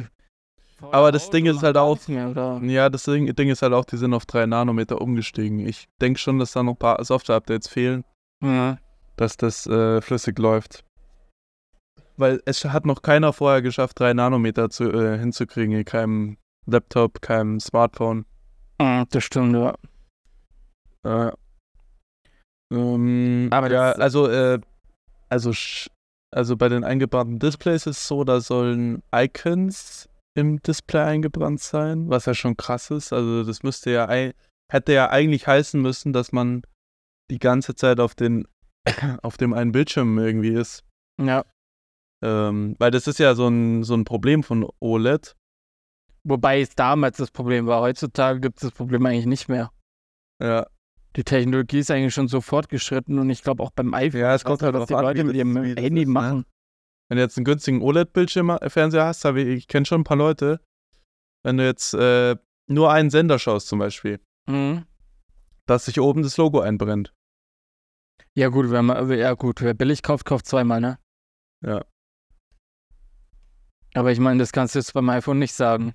[0.80, 1.98] Aber das Ding ist halt auch-?
[2.06, 5.60] Ja, das Ding, Ding ist halt auch, die sind auf 3 Nanometer umgestiegen.
[5.60, 8.04] Ich denke schon, dass da noch ein paar Software-Updates fehlen,
[8.42, 8.78] Ja.
[9.16, 10.84] dass das äh, flüssig läuft.
[12.18, 16.36] Weil es hat noch keiner vorher geschafft, 3 Nanometer zu, äh, hinzukriegen in keinem
[16.66, 18.26] Laptop, keinem Smartphone.
[18.80, 19.74] Ja, das stimmt, ja.
[21.04, 21.32] Äh,
[22.72, 24.58] ähm, Aber ja, also, äh,
[25.28, 25.52] also,
[26.34, 32.10] also bei den eingebrannten Displays ist es so, da sollen Icons im Display eingebrannt sein,
[32.10, 33.12] was ja schon krass ist.
[33.12, 36.62] Also das müsste ja, hätte ja eigentlich heißen müssen, dass man
[37.30, 38.46] die ganze Zeit auf den,
[39.22, 40.84] auf dem einen Bildschirm irgendwie ist.
[41.20, 41.44] Ja.
[42.22, 45.34] Ähm, weil das ist ja so ein, so ein Problem von OLED.
[46.24, 47.80] Wobei es damals das Problem war.
[47.80, 49.70] Heutzutage gibt es das Problem eigentlich nicht mehr.
[50.42, 50.66] Ja,
[51.16, 54.20] Die Technologie ist eigentlich schon so fortgeschritten und ich glaube auch beim iPhone.
[54.20, 56.12] Ja, es kommt halt was die an, Leute mit ihrem Handy ne?
[56.12, 56.44] machen.
[57.08, 60.60] Wenn du jetzt einen günstigen OLED-Bildschirm-Fernseher hast, ich, ich kenne schon ein paar Leute,
[61.44, 62.36] wenn du jetzt äh,
[62.68, 64.84] nur einen Sender schaust zum Beispiel, Mhm.
[65.66, 67.12] dass sich oben das Logo einbrennt.
[68.34, 70.98] Ja gut, wenn man, ja gut, wer billig kauft, kauft zweimal, ne?
[71.64, 71.84] Ja.
[73.94, 75.94] Aber ich meine, das kannst du jetzt beim iPhone nicht sagen.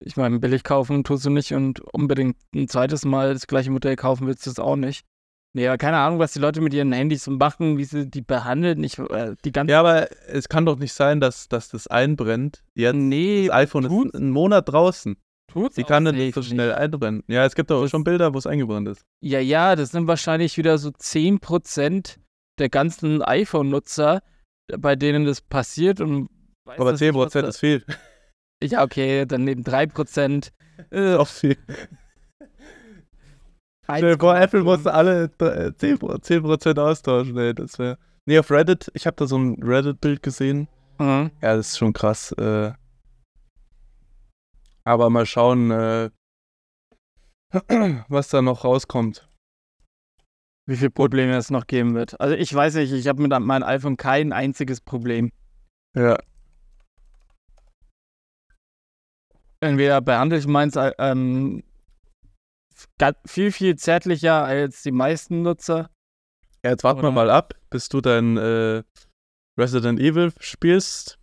[0.00, 3.96] Ich meine, billig kaufen tust du nicht und unbedingt ein zweites Mal das gleiche Modell
[3.96, 5.04] kaufen willst du es auch nicht.
[5.54, 8.20] Nee, aber keine Ahnung, was die Leute mit ihren Handys so machen, wie sie die
[8.20, 8.84] behandeln.
[8.84, 12.62] Ich, äh, die ganze Ja, aber es kann doch nicht sein, dass, dass das einbrennt.
[12.74, 14.10] Jetzt, Nee, das iPhone tut's.
[14.12, 15.16] ist einen Monat draußen.
[15.50, 16.76] tut's auch kann safe so schnell nicht.
[16.78, 17.22] einbrennen?
[17.28, 19.02] Ja, es gibt doch Das- schon Bilder, wo es eingebrannt ist.
[19.24, 22.18] Ja, ja, das sind wahrscheinlich wieder so 10%
[22.58, 24.22] der ganzen iPhone-Nutzer,
[24.78, 26.28] bei denen das passiert und
[26.66, 27.84] Aber das nicht, was 10% da- ist viel.
[28.62, 30.52] Ja, okay, dann neben 3%.
[30.90, 31.56] Äh, auch viel.
[33.88, 37.98] Vor, Apple musste alle äh, 10%, 10 austauschen, ey, das wäre...
[38.26, 40.68] Nee, auf Reddit, ich habe da so ein Reddit-Bild gesehen.
[40.98, 41.30] Mhm.
[41.40, 42.32] Ja, das ist schon krass.
[42.32, 42.72] Äh,
[44.84, 46.10] aber mal schauen, äh,
[48.08, 49.26] was da noch rauskommt.
[50.66, 52.20] Wie viele Probleme es noch geben wird.
[52.20, 55.30] Also ich weiß nicht, ich habe mit meinem iPhone kein einziges Problem.
[55.96, 56.18] Ja.
[59.60, 61.62] Entweder behandle ich meins äh, ähm,
[63.26, 65.90] viel, viel zärtlicher als die meisten Nutzer.
[66.64, 68.82] ja jetzt warten wir mal ab, bis du dein äh,
[69.58, 71.18] Resident Evil spielst.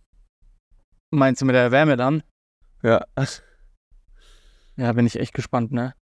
[1.10, 2.22] Meinst du mit der Wärme dann?
[2.82, 3.04] Ja.
[4.78, 5.94] Ja, bin ich echt gespannt, ne?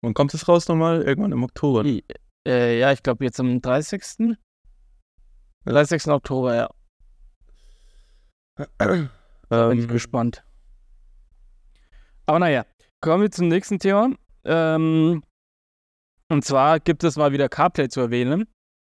[0.00, 1.02] Wann kommt es raus nochmal?
[1.02, 1.84] Irgendwann im Oktober.
[1.84, 2.04] I-
[2.46, 4.36] Äh, ja, ich glaube jetzt am 30.
[5.64, 6.06] 30.
[6.06, 6.70] Oktober, ja.
[8.78, 9.08] Bin
[9.50, 10.44] ich Ähm, gespannt.
[12.26, 12.64] Aber naja,
[13.00, 14.10] kommen wir zum nächsten Thema.
[14.44, 15.22] Ähm,
[16.28, 18.46] und zwar gibt es mal wieder CarPlay zu erwähnen.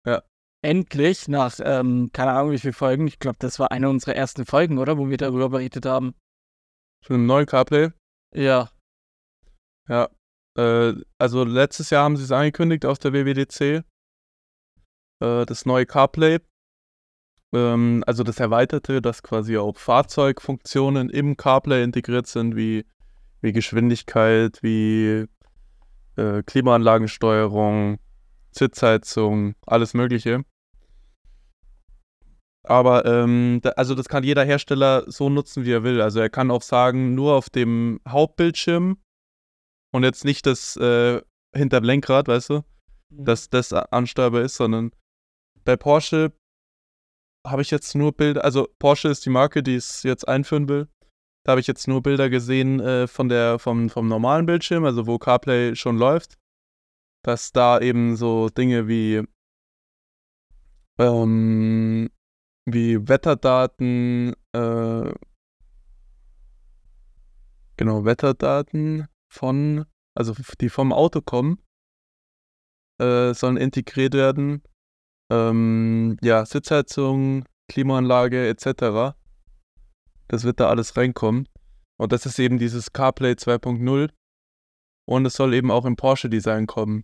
[0.05, 0.23] Ja.
[0.63, 4.45] Endlich, nach, ähm, keine Ahnung wie viele Folgen, ich glaube, das war eine unserer ersten
[4.45, 4.97] Folgen, oder?
[4.97, 6.13] Wo wir darüber berichtet haben.
[7.03, 7.89] Schon im neuen CarPlay.
[8.35, 8.69] Ja.
[9.89, 10.09] Ja.
[10.57, 13.83] Äh, also letztes Jahr haben sie es angekündigt auf der WWDC.
[15.21, 16.39] Äh, das neue CarPlay.
[17.53, 22.85] Ähm, also das erweiterte, dass quasi auch Fahrzeugfunktionen im CarPlay integriert sind, wie,
[23.41, 25.27] wie Geschwindigkeit, wie
[26.15, 28.00] äh, Klimaanlagensteuerung,
[28.52, 30.43] Sitzheizung, alles Mögliche.
[32.63, 36.02] Aber ähm, da, also das kann jeder Hersteller so nutzen, wie er will.
[36.02, 39.02] Also er kann auch sagen, nur auf dem Hauptbildschirm
[39.93, 41.21] und jetzt nicht das äh,
[41.56, 42.63] hinterm Lenkrad, weißt du,
[43.12, 43.26] Mhm.
[43.26, 44.91] dass das ansteuerbar ist, sondern
[45.63, 46.34] bei Porsche
[47.45, 50.88] habe ich jetzt nur Bilder, also Porsche ist die Marke, die es jetzt einführen will.
[51.43, 55.08] Da habe ich jetzt nur Bilder gesehen äh, von der, vom, vom normalen Bildschirm, also
[55.08, 56.38] wo CarPlay schon läuft.
[57.23, 59.23] Dass da eben so Dinge wie,
[60.99, 62.10] ähm,
[62.65, 65.13] wie Wetterdaten, äh,
[67.77, 71.60] genau, Wetterdaten von, also die vom Auto kommen,
[72.99, 74.62] äh, sollen integriert werden.
[75.32, 79.15] Ähm, ja, Sitzheizung, Klimaanlage etc.
[80.31, 81.49] Das wird da alles reinkommen.
[81.99, 84.09] Und das ist eben dieses CarPlay 2.0.
[85.05, 87.01] Und es soll eben auch im Porsche-Design kommen.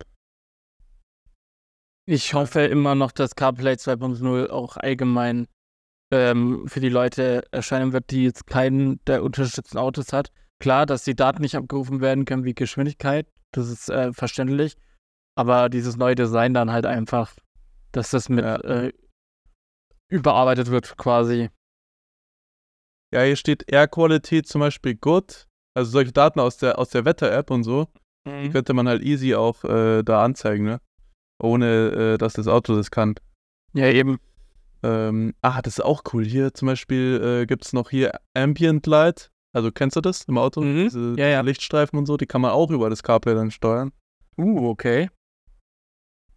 [2.06, 5.46] Ich hoffe immer noch, dass CarPlay 2.0 auch allgemein
[6.10, 10.32] ähm, für die Leute erscheinen wird, die jetzt keinen der unterstützten Autos hat.
[10.58, 14.78] Klar, dass die Daten nicht abgerufen werden können wie Geschwindigkeit, das ist äh, verständlich.
[15.36, 17.34] Aber dieses neue Design dann halt einfach,
[17.92, 18.56] dass das mit Ja.
[18.56, 18.92] äh,
[20.08, 21.50] überarbeitet wird quasi.
[23.12, 25.46] Ja, hier steht Air Quality zum Beispiel good.
[25.74, 27.86] Also solche Daten aus der, aus der Wetter-App und so,
[28.26, 30.80] die könnte man halt easy auch äh, da anzeigen, ne?
[31.40, 33.14] Ohne, äh, dass das Auto das kann.
[33.74, 34.18] Ja, eben.
[34.82, 36.24] Ähm, ah, das ist auch cool.
[36.24, 39.30] Hier zum Beispiel äh, gibt es noch hier Ambient Light.
[39.52, 40.60] Also kennst du das im Auto?
[40.60, 40.84] Mhm.
[40.84, 41.40] Diese, Ja, ja.
[41.40, 43.92] Lichtstreifen und so, die kann man auch über das CarPlay dann steuern.
[44.36, 45.10] Uh, okay.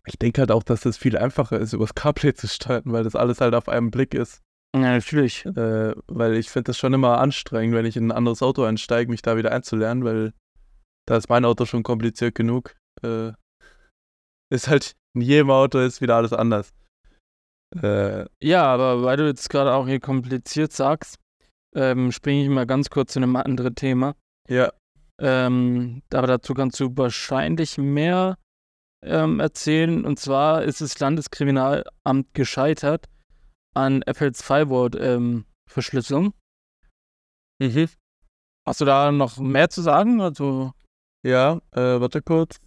[0.07, 3.03] Ich denke halt auch, dass das viel einfacher ist, über das CarPlay zu steuern, weil
[3.03, 4.41] das alles halt auf einen Blick ist.
[4.75, 5.45] Ja, natürlich.
[5.45, 9.11] Äh, weil ich finde das schon immer anstrengend, wenn ich in ein anderes Auto einsteige,
[9.11, 10.33] mich da wieder einzulernen, weil
[11.07, 12.75] da ist mein Auto schon kompliziert genug.
[13.03, 13.33] Äh,
[14.51, 16.73] ist halt in jedem Auto ist wieder alles anders.
[17.81, 21.17] Äh, Ja, aber weil du jetzt gerade auch hier kompliziert sagst,
[21.75, 24.15] ähm, springe ich mal ganz kurz zu einem anderen Thema.
[24.47, 24.71] ja,
[25.21, 28.37] Ähm, aber dazu kannst du wahrscheinlich mehr
[29.03, 30.05] ähm, erzählen.
[30.05, 33.07] Und zwar ist das Landeskriminalamt gescheitert
[33.75, 36.33] an Apples Firewall-Verschlüsselung.
[37.59, 37.89] mhm.
[38.67, 40.21] Hast du da noch mehr zu sagen?
[40.21, 40.71] Also,
[41.25, 42.59] ja, äh, warte kurz.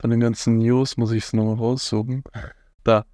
[0.00, 2.24] Von den ganzen News muss ich es nochmal raussuchen.
[2.84, 3.04] Da.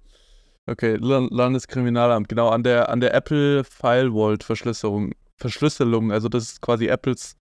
[0.65, 5.13] Okay, Landeskriminalamt, genau, an der, an der Apple Firewall-Verschlüsselung.
[5.37, 7.37] Verschlüsselung, also das ist quasi Apples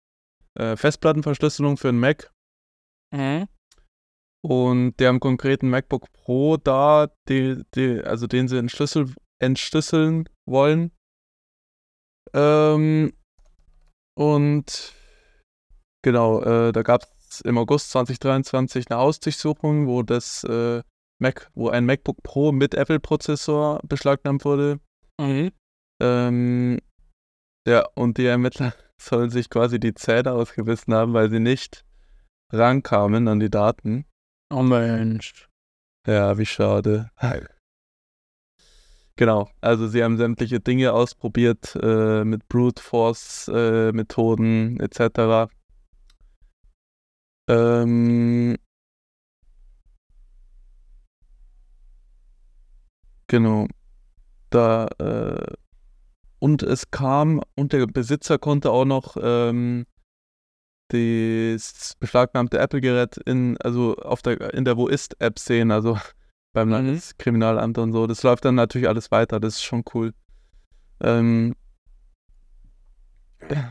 [0.56, 2.32] äh, Festplattenverschlüsselung für einen Mac.
[3.14, 3.48] mhm.
[4.48, 10.92] Und die haben konkreten MacBook Pro da, die, die, also den sie entschlüssel, entschlüsseln wollen.
[12.34, 13.12] Ähm,
[14.18, 14.94] und
[16.02, 20.82] genau, äh, da gab es im August 2023 eine Hausdurchsuchung, wo das äh,
[21.20, 24.80] Mac, wo ein MacBook Pro mit Apple-Prozessor beschlagnahmt wurde.
[25.20, 25.52] Mhm.
[26.02, 26.80] Ähm,
[27.68, 31.84] ja, und die Ermittler sollen sich quasi die Zähne ausgebissen haben, weil sie nicht
[32.54, 34.06] rankamen an die Daten.
[34.50, 35.50] Oh Mensch.
[36.06, 37.12] Ja, wie schade.
[39.18, 45.50] Genau, also sie haben sämtliche Dinge ausprobiert äh, mit Brute Force äh, Methoden etc.
[47.50, 48.58] Ähm,
[53.28, 53.68] genau,
[54.50, 55.54] da äh,
[56.40, 59.88] und es kam und der Besitzer konnte auch noch ähm,
[60.90, 65.98] das beschlagnahmte Apple-Gerät in, also auf der, in der Wo ist-App sehen, also
[66.54, 66.74] beim Mhm.
[66.74, 68.08] Landeskriminalamt und so.
[68.08, 70.14] Das läuft dann natürlich alles weiter, das ist schon cool.
[71.02, 71.56] Ähm,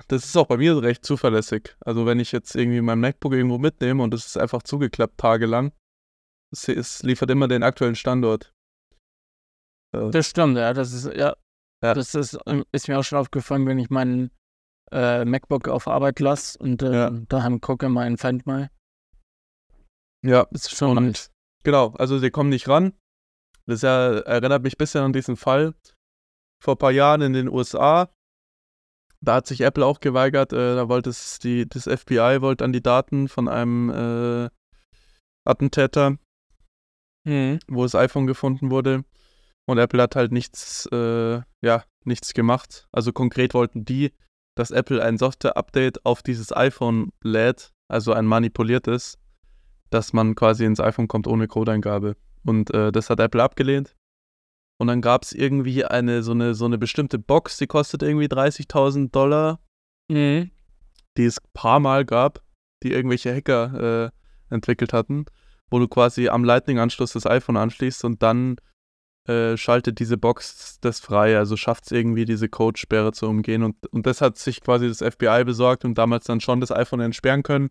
[0.09, 1.77] das ist auch bei mir recht zuverlässig.
[1.81, 5.73] Also wenn ich jetzt irgendwie mein MacBook irgendwo mitnehme und es ist einfach zugeklappt tagelang,
[6.53, 8.55] es, es liefert immer den aktuellen Standort.
[9.93, 10.73] Äh, Das stimmt, ja.
[10.73, 11.35] Das ist, ja.
[11.83, 11.95] Ja.
[11.95, 14.31] Das ist, ähm, ist mir auch schon aufgefallen, wenn ich meinen
[14.93, 17.11] äh, MacBook auf Arbeit lasse und äh, Ja.
[17.29, 18.71] daheim gucke, mein Find mal.
[20.25, 21.31] ja, ist schon Und-.
[21.65, 22.93] Genau, also sie kommen nicht ran.
[23.67, 25.75] Das ja, erinnert mich ein bisschen an diesen Fall
[26.63, 28.09] vor ein paar Jahren in den USA.
[29.21, 32.73] Da hat sich Apple auch geweigert, äh, da wollte es die, das FBI wollte an
[32.73, 34.49] die Daten von einem äh,
[35.45, 36.19] Attentäter,
[37.27, 37.59] Mhm.
[37.67, 39.05] wo das iPhone gefunden wurde.
[39.69, 42.87] Und Apple hat halt nichts, äh, ja, nichts gemacht.
[42.93, 44.13] Also konkret wollten die,
[44.57, 49.19] dass Apple ein Software-Update auf dieses iPhone lädt, also ein manipuliertes,
[49.91, 52.17] dass man quasi ins iPhone kommt ohne Codeingabe.
[52.45, 53.95] Und äh, das hat Apple abgelehnt.
[54.79, 58.27] Und dann gab es irgendwie eine so, eine so eine bestimmte Box, die kostet irgendwie
[58.27, 59.61] 30.000 Dollar,
[60.11, 60.51] Mhm.
[61.17, 62.43] die es ein paar Mal gab,
[62.83, 64.11] die irgendwelche Hacker
[64.51, 65.27] äh, entwickelt hatten,
[65.71, 68.57] wo du quasi am Lightning-Anschluss das iPhone anschließt und dann
[69.29, 73.63] äh, schaltet diese Box das frei, also schafft es irgendwie, diese Codesperre zu umgehen.
[73.63, 77.01] Und, und das hat sich quasi das FBI besorgt und damals dann schon das iPhone
[77.01, 77.71] entsperren können.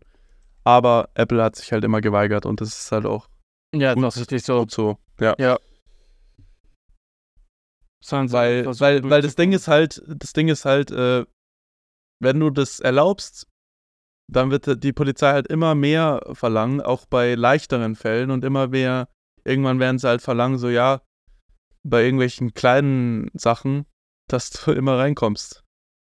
[0.64, 3.28] Aber Apple hat sich halt immer geweigert und das ist halt auch
[3.74, 4.04] Ja, Gut.
[4.04, 4.60] das ist richtig so.
[4.60, 4.98] gut so.
[5.20, 5.34] Ja.
[5.38, 5.58] Ja.
[8.08, 11.24] Weil, versuchen weil, weil das Ding ist halt, das Ding ist halt, äh,
[12.20, 13.48] wenn du das erlaubst,
[14.28, 19.08] dann wird die Polizei halt immer mehr verlangen, auch bei leichteren Fällen und immer mehr,
[19.44, 21.00] irgendwann werden sie halt verlangen, so ja,
[21.88, 23.86] bei irgendwelchen kleinen Sachen,
[24.28, 25.64] dass du immer reinkommst.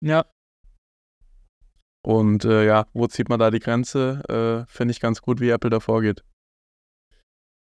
[0.01, 0.25] Ja,
[2.05, 4.21] Und äh, ja, wo zieht man da die Grenze?
[4.67, 6.23] Äh, Finde ich ganz gut, wie Apple da vorgeht.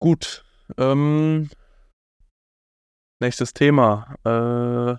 [0.00, 0.44] Gut.
[0.78, 1.50] Ähm,
[3.20, 4.14] nächstes Thema.
[4.24, 4.96] Äh,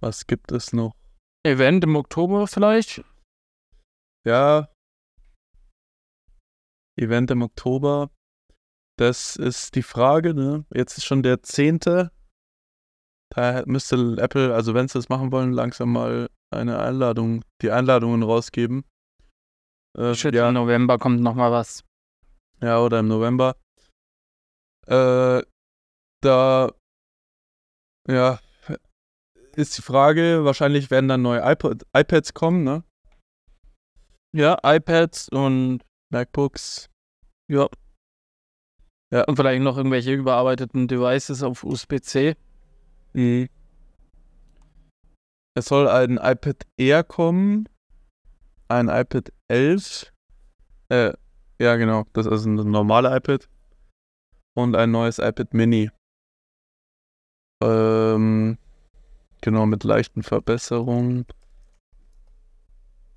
[0.00, 0.94] was gibt es noch?
[1.46, 3.02] Event im Oktober vielleicht.
[4.26, 4.68] Ja.
[6.96, 8.10] Event im Oktober.
[9.00, 10.66] Das ist die Frage, ne?
[10.74, 12.10] Jetzt ist schon der 10.
[13.34, 18.22] Da müsste Apple, also wenn sie das machen wollen, langsam mal eine Einladung, die Einladungen
[18.22, 18.84] rausgeben.
[19.96, 21.82] Äh, Ich schätze, ja, im November kommt noch mal was.
[22.60, 23.56] ja, oder im November.
[24.86, 25.42] Äh,
[26.22, 26.70] da,
[28.06, 28.38] ja,
[29.56, 32.84] ist die Frage, wahrscheinlich werden dann neue iPod, iPads kommen, ne?
[34.36, 35.80] Ja, iPads und
[36.12, 36.90] MacBooks.
[37.50, 37.66] ja.
[39.12, 39.24] Ja.
[39.24, 42.36] Und vielleicht noch irgendwelche überarbeiteten Devices auf USB-C.
[43.12, 43.48] Mhm.
[45.56, 47.68] Es soll ein iPad Air kommen,
[48.68, 50.12] ein iPad 11,
[50.90, 51.12] äh,
[51.60, 53.48] ja genau, das ist ein normales iPad
[54.54, 55.90] und ein neues iPad Mini.
[57.62, 58.58] Ähm,
[59.40, 61.26] genau, mit leichten Verbesserungen.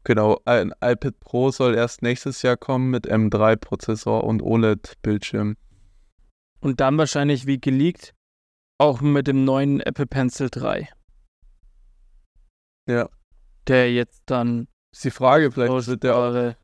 [0.03, 5.55] Genau, ein iPad Pro soll erst nächstes Jahr kommen mit M3-Prozessor und OLED-Bildschirm.
[6.63, 8.13] Und dann wahrscheinlich wie geleakt
[8.79, 10.89] auch mit dem neuen Apple Pencil 3.
[12.89, 13.09] Ja.
[13.67, 16.55] Der jetzt dann Ist die Frage, vielleicht wird der auch.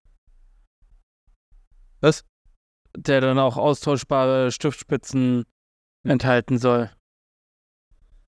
[2.02, 2.26] Was?
[2.96, 5.46] der dann auch austauschbare Stiftspitzen
[6.04, 6.90] enthalten soll.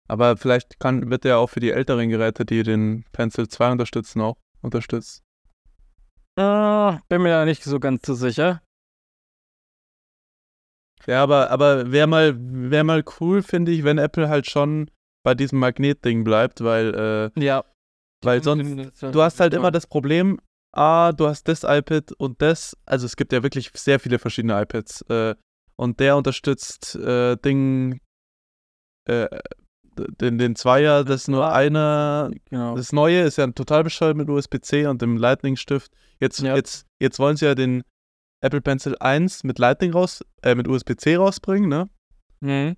[0.07, 4.21] Aber vielleicht kann, wird der auch für die älteren Geräte, die den Pencil 2 unterstützen,
[4.21, 5.23] auch unterstützt.
[6.37, 8.61] Ah, bin mir da nicht so ganz so sicher.
[11.07, 14.89] Ja, aber, aber wäre mal, wär mal cool, finde ich, wenn Apple halt schon
[15.23, 17.63] bei diesem Magnetding bleibt, weil, äh, Ja.
[18.23, 20.39] weil sonst, du hast halt immer das Problem,
[20.75, 24.59] ah, du hast das iPad und das, also es gibt ja wirklich sehr viele verschiedene
[24.61, 25.35] iPads, äh,
[25.75, 27.99] und der unterstützt äh, Ding,
[29.07, 29.27] äh,
[30.19, 32.75] den, den Zweier, das ist nur einer, Genau.
[32.75, 35.91] Das neue ist ja total bescheuert mit USB-C und dem Lightning-Stift.
[36.19, 36.55] Jetzt, Ja.
[36.55, 37.83] jetzt, jetzt wollen sie ja den
[38.41, 41.89] Apple Pencil 1 mit Lightning raus, äh, mit USB-C rausbringen, ne?
[42.41, 42.75] Mhm.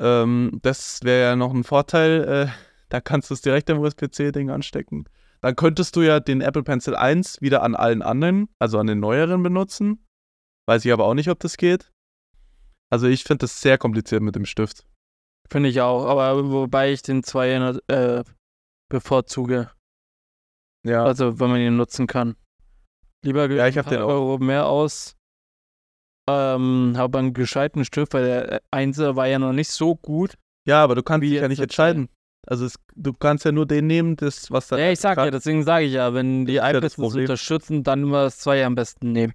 [0.00, 2.24] Ähm, das wäre ja noch ein Vorteil.
[2.24, 2.46] Äh,
[2.88, 5.04] da kannst du es direkt am USB-C-Ding anstecken.
[5.40, 8.98] Dann könntest du ja den Apple Pencil 1 wieder an allen anderen, also an den
[8.98, 10.04] neueren benutzen.
[10.66, 11.92] Weiß ich aber auch nicht, ob das geht.
[12.90, 14.86] Also ich finde das sehr kompliziert mit dem Stift.
[15.50, 16.06] Finde ich auch.
[16.06, 18.24] Aber wobei ich den Zweier äh,
[18.88, 19.70] bevorzuge.
[20.84, 21.04] Ja.
[21.04, 22.36] Also, wenn man ihn nutzen kann.
[23.24, 24.08] Lieber Ja, ich hab den auch.
[24.08, 25.16] Euro mehr aus.
[26.30, 30.34] Ähm, habe einen gescheiten Stift, weil der Einser war ja noch nicht so gut.
[30.66, 32.08] ja, aber du kannst dich ja nicht entscheiden.
[32.46, 35.30] Also es, du kannst ja nur den nehmen, das, was da Ja, ich sag ja,
[35.30, 37.22] deswegen sage ich ja, wenn die ja iPads Problem.
[37.22, 39.32] unterstützen, dann immer das Zweier am besten nehmen.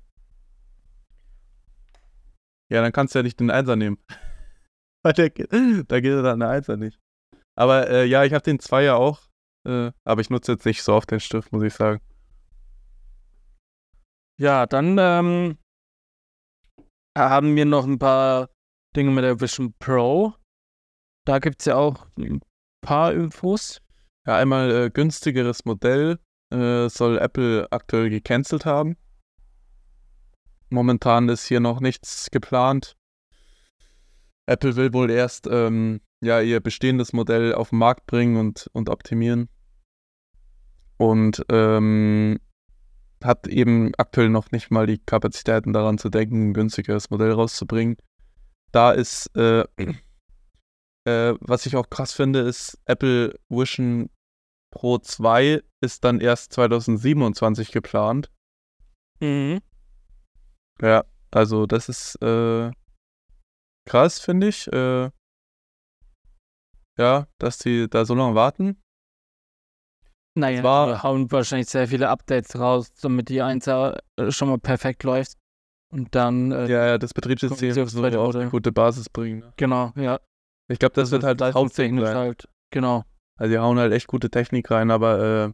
[2.71, 3.97] Ja, dann kannst du ja nicht den Einser nehmen.
[5.03, 6.99] Weil der, da geht dann der Einser nicht.
[7.55, 9.19] Aber äh, ja, ich habe den Zweier auch.
[9.67, 12.01] Äh, aber ich nutze jetzt nicht so oft den Stift, muss ich sagen.
[14.39, 15.57] Ja, dann ähm,
[17.17, 18.49] haben wir noch ein paar
[18.95, 20.33] Dinge mit der Vision Pro.
[21.25, 22.41] Da gibt es ja auch ein
[22.81, 23.79] paar Infos.
[24.25, 26.19] Ja, einmal äh, günstigeres Modell
[26.51, 28.97] äh, soll Apple aktuell gecancelt haben.
[30.69, 32.95] Momentan ist hier noch nichts geplant.
[34.47, 38.89] Apple will wohl erst ähm, ja, ihr bestehendes Modell auf den Markt bringen und, und
[38.89, 39.49] optimieren.
[40.97, 42.39] Und ähm,
[43.23, 47.97] hat eben aktuell noch nicht mal die Kapazitäten daran zu denken, ein günstigeres Modell rauszubringen.
[48.71, 49.65] Da ist, äh,
[51.07, 54.09] äh, was ich auch krass finde, ist Apple Vision
[54.71, 58.31] Pro 2 ist dann erst 2027 geplant.
[59.19, 59.59] Mhm.
[60.81, 62.71] Ja, also das ist äh,
[63.85, 64.67] krass, finde ich.
[64.73, 65.11] Äh,
[66.97, 68.82] ja, dass die da so lange warten.
[70.35, 73.65] Naja, war- wir hauen wahrscheinlich sehr viele Updates raus, damit die 1
[74.29, 75.37] schon mal perfekt läuft.
[75.91, 79.39] Und dann, äh, Ja, ja, das Betriebssystem soll auch eine gute Basis bringen.
[79.41, 79.53] Ne?
[79.57, 80.19] genau, ja.
[80.71, 82.15] Ich glaube, das, wird halt das Hauptding sein.
[82.15, 82.47] halt.
[82.71, 83.03] Genau.
[83.37, 85.53] Also die hauen halt echt gute Technik rein, aber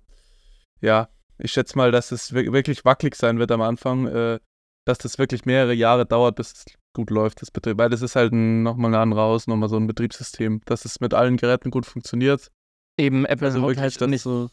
[0.82, 4.39] äh, ja, ich schätze mal, dass es wir- wirklich wackelig sein wird am Anfang, äh,
[4.86, 6.65] dass das wirklich mehrere Jahre dauert, bis es
[6.95, 7.77] gut läuft, das Betrieb.
[7.77, 11.13] Weil das ist halt ein, nochmal eine andere Hausnummer, so ein Betriebssystem, dass es mit
[11.13, 12.49] allen Geräten gut funktioniert.
[12.97, 14.49] Eben Apple Also wirklich, halt nicht so,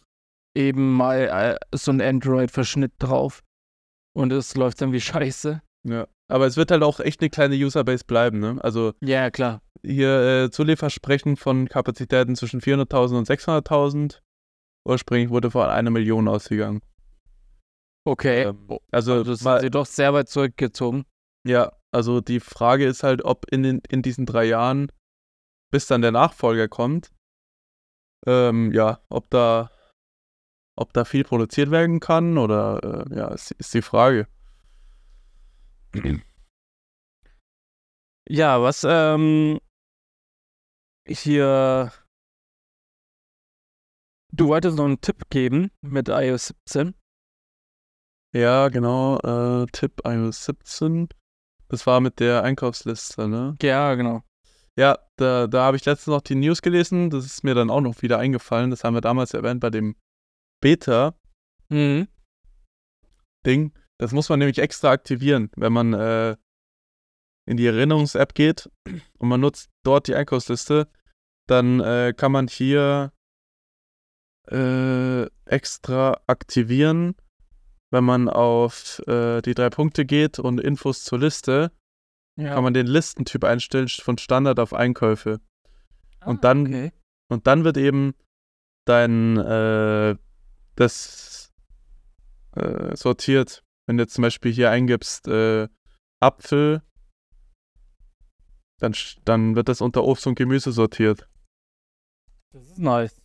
[0.57, 3.43] eben mal äh, so ein Android-Verschnitt drauf.
[4.15, 5.63] Und es läuft dann wie scheiße.
[5.85, 6.07] ja.
[6.29, 8.57] Aber es wird halt auch echt eine kleine Userbase bleiben, ne?
[8.61, 9.63] Also Ja, klar.
[9.85, 14.23] hier äh, Zuliefersprechen von Kapazitäten zwischen 400.000 und 600.000.
[14.89, 16.81] Ursprünglich wurde von einer Million ausgegangen.
[18.05, 18.43] Okay.
[18.45, 21.05] Ähm, also das mal, sind sie doch sehr weit zurückgezogen.
[21.47, 24.91] Ja, also die Frage ist halt, ob in, den, in diesen drei Jahren,
[25.71, 27.13] bis dann der Nachfolger kommt,
[28.27, 29.71] ähm, ja, ob da,
[30.77, 34.29] ob da viel produziert werden kann oder äh, ja, ist, ist die Frage.
[38.29, 39.61] Ja, was ähm,
[41.07, 41.93] hier.
[44.33, 46.95] Du wolltest noch einen Tipp geben mit iOS 17.
[48.35, 51.09] Ja, genau, äh, Tipp iOS 17.
[51.69, 53.57] Das war mit der Einkaufsliste, ne?
[53.63, 54.23] Ja, genau.
[54.77, 57.81] Ja, da, da habe ich letztens noch die News gelesen, das ist mir dann auch
[57.81, 59.97] noch wieder eingefallen, das haben wir damals erwähnt bei dem
[60.61, 61.15] Beta.
[61.69, 62.09] Mhm.
[63.47, 63.73] Ding.
[63.99, 66.37] Das muss man nämlich extra aktivieren, wenn man äh,
[67.49, 68.69] in die Erinnerungs-App geht
[69.19, 70.89] und man nutzt dort die Einkaufsliste,
[71.49, 73.13] dann äh, kann man hier
[74.51, 77.15] äh, extra aktivieren,
[77.91, 81.73] wenn man auf äh, die drei Punkte geht und Infos zur Liste,
[82.39, 82.55] Ja.
[82.55, 85.41] kann man den Listentyp einstellen von Standard auf Einkäufe.
[86.25, 86.93] und Ah, dann- Okay.
[87.29, 88.15] Und dann wird eben
[88.87, 90.17] dein äh,
[90.77, 91.53] das
[92.55, 93.63] äh, sortiert.
[93.89, 95.69] Wenn du jetzt zum Beispiel hier eingibst äh,
[96.23, 96.83] Apfel,
[98.81, 101.29] dann, dann wird das unter Obst und Gemüse sortiert.
[102.53, 103.21] Das ist nice.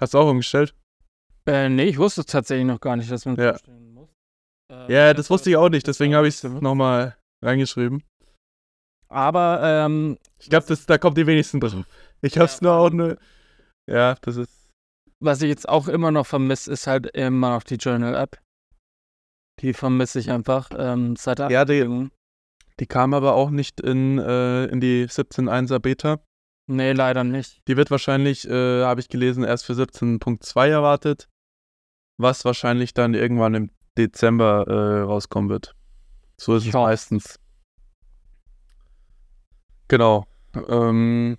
[0.00, 0.74] Hast du auch umgestellt?
[1.46, 3.52] Äh, nee, ich wusste tatsächlich noch gar nicht, dass man Ja.
[3.52, 4.10] umstellen muss.
[4.70, 8.04] Äh, Ja, das wusste ich auch nicht, deswegen habe ich es nochmal reingeschrieben.
[9.08, 11.86] Aber, ähm, Ich glaube, da kommt die wenigsten drauf.
[12.20, 13.18] Ich habe es Ja, nur auch nur.
[13.88, 14.57] Ja, das ist.
[15.20, 18.38] Was ich jetzt auch immer noch vermisse, ist halt immer noch die Journal-App.
[19.60, 22.08] Die vermisse ich einfach ähm, seit der Ja, die-.
[22.78, 26.20] Die kam aber auch nicht in, äh, in die 17.1er Beta.
[26.70, 27.66] Nee, leider nicht.
[27.66, 31.28] Die wird wahrscheinlich, äh, habe ich gelesen, erst für 17.2 erwartet,
[32.18, 35.74] was wahrscheinlich dann irgendwann im Dezember äh, rauskommen wird.
[36.40, 36.82] So ist es Ja.
[36.82, 37.40] meistens.
[39.88, 40.26] Genau.
[40.68, 41.36] Ähm,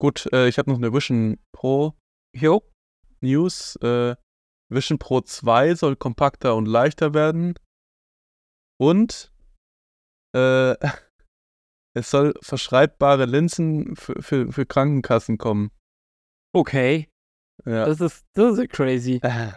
[0.00, 1.94] gut, äh, ich habe noch eine Vision Pro
[2.36, 2.62] Jo.
[3.20, 3.76] News.
[3.76, 4.16] Äh,
[4.68, 7.54] Vision Pro 2 soll kompakter und leichter werden.
[8.78, 9.32] Und
[10.34, 10.74] äh,
[11.96, 15.70] es soll verschreibbare Linsen für, für, für Krankenkassen kommen.
[16.54, 17.08] Okay.
[17.64, 17.86] Ja.
[17.86, 19.20] Das ist, das ist crazy.
[19.22, 19.52] Äh.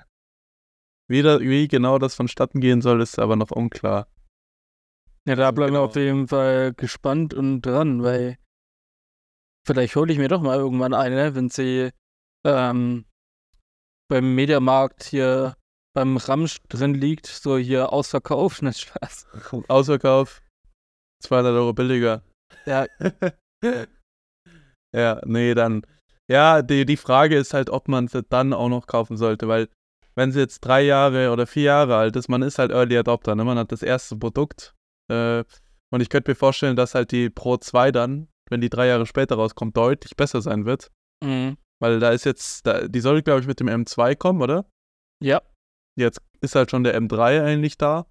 [1.09, 4.07] Wie, da, wie genau das vonstatten gehen soll, ist aber noch unklar.
[5.27, 5.89] Ja, da bleiben wir Genau.
[5.89, 8.37] auf jeden Fall gespannt und dran, weil
[9.67, 11.91] vielleicht hole ich mir doch mal irgendwann eine, wenn sie
[12.45, 13.05] ähm,
[14.09, 15.55] beim Mediamarkt hier
[15.95, 19.27] beim Ramsch drin liegt, so hier ausverkauft, nicht Spaß.
[19.67, 20.41] Ausverkauf
[21.23, 22.23] 200 Euro billiger.
[22.65, 22.85] Ja.
[24.95, 25.85] ja, nee, dann.
[26.31, 29.67] Ja, die, die Frage ist halt, ob man sie dann auch noch kaufen sollte, weil
[30.15, 33.35] wenn sie jetzt drei Jahre oder vier Jahre alt ist, man ist halt Early Adopter,
[33.35, 33.43] ne?
[33.43, 34.75] man hat das erste Produkt.
[35.11, 35.43] Äh,
[35.91, 39.05] und ich könnte mir vorstellen, dass halt die Pro 2 dann, wenn die drei Jahre
[39.05, 40.91] später rauskommt, deutlich besser sein wird.
[41.23, 41.57] Mhm.
[41.81, 44.65] Weil da ist jetzt, da, die soll, glaube ich, mit dem M2 kommen, oder?
[45.23, 45.41] Ja.
[45.97, 48.05] Jetzt ist halt schon der M3 eigentlich da.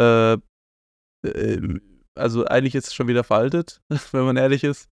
[0.00, 0.34] Äh,
[1.24, 1.80] äh,
[2.16, 3.80] also eigentlich ist es schon wieder veraltet,
[4.12, 4.88] wenn man ehrlich ist.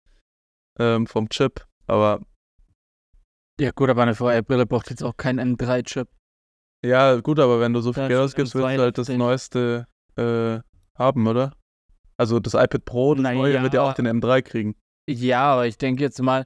[0.80, 1.66] Ähm, vom Chip.
[1.88, 2.22] Aber
[3.60, 6.08] Ja, gut, aber eine VR-Brille braucht jetzt auch keinen M3-Chip.
[6.86, 9.88] ja, gut, aber wenn du so viel Geld ausgibst, M2 willst du halt das neueste
[10.16, 10.60] äh,
[10.98, 11.54] haben, oder?
[12.18, 14.76] Also das iPad Pro, das Na neue, wird ja auch den M3 kriegen.
[15.10, 16.46] Ja, aber ich denke jetzt mal,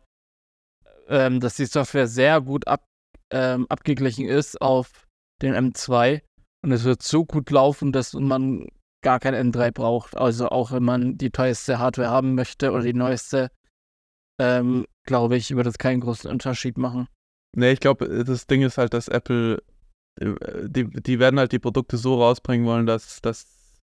[1.08, 2.86] ähm, dass die Software sehr gut ab,
[3.32, 5.08] ähm, abgeglichen ist auf
[5.42, 6.22] den M2
[6.64, 8.68] und es wird so gut laufen, dass man
[9.04, 10.18] gar kein M3 braucht.
[10.18, 13.52] Also auch wenn man die teuerste Hardware haben möchte oder die neueste,
[14.40, 17.08] ähm, glaube ich, wird es keinen großen Unterschied machen.
[17.56, 19.62] Nee, ich glaube, das Ding ist halt, dass Apple,
[20.20, 20.34] äh,
[20.68, 23.80] die, die werden halt die Produkte so rausbringen wollen, dass, dass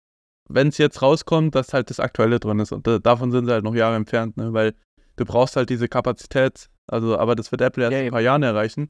[0.48, 2.72] wenn es jetzt rauskommt, dass halt das Aktuelle drin ist.
[2.72, 4.52] Und da, davon sind sie halt noch Jahre entfernt, ne?
[4.52, 4.74] Weil
[5.16, 8.20] du brauchst halt diese Kapazität, also, aber das wird Apple erst Ja, in ein paar
[8.20, 8.88] Jahren erreichen.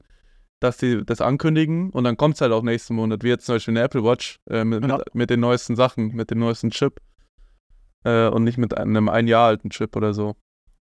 [0.61, 3.55] dass die das ankündigen und dann kommt es halt auch nächsten Monat, wie jetzt zum
[3.55, 4.97] Beispiel eine Apple Watch äh, mit, Ja.
[4.97, 6.99] mit, mit den neuesten Sachen, mit dem neuesten Chip
[8.03, 10.35] äh, und nicht mit einem ein Jahr alten Chip oder so.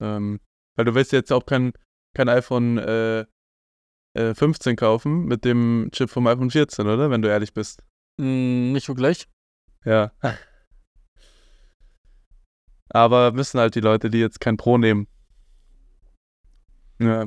[0.01, 0.41] Ähm,
[0.77, 1.73] weil du willst jetzt auch kein,
[2.15, 3.25] kein iPhone äh,
[4.15, 7.09] äh, 15 kaufen mit dem Chip vom iPhone 14, oder?
[7.11, 7.83] Wenn du ehrlich bist.
[8.21, 9.27] Hm, nicht wirklich.
[9.87, 10.13] Ja.
[12.91, 15.07] Aber wissen halt die Leute, die jetzt kein Pro nehmen.
[16.99, 17.27] Ja.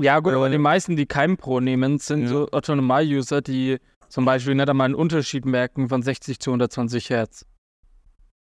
[0.00, 2.28] Ja, gut, aber die meisten, die kein Pro nehmen, sind ja.
[2.28, 3.78] so Otto-Normal-User, die
[4.08, 7.46] zum Beispiel nicht einmal einen Unterschied merken von 60 zu 120 Hertz.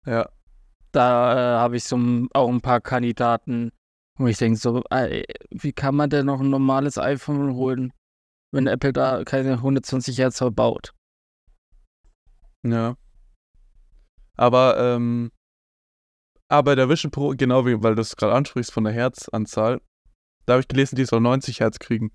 [0.06, 0.28] Ja.
[0.92, 1.96] Da äh, habe ich so
[2.32, 3.72] auch ein paar Kandidaten,
[4.16, 7.92] wo ich denke, so, äh, wie kann man denn noch ein normales iPhone holen,
[8.52, 10.94] wenn Apple da keine 120 Hertz verbaut?
[12.64, 12.96] Ja.
[14.36, 15.30] Aber, ähm,
[16.48, 19.80] aber der Vision Pro, genau wie, weil du es gerade ansprichst von der Herzanzahl,
[20.48, 22.10] da habe ich gelesen, die soll 90 Hertz kriegen.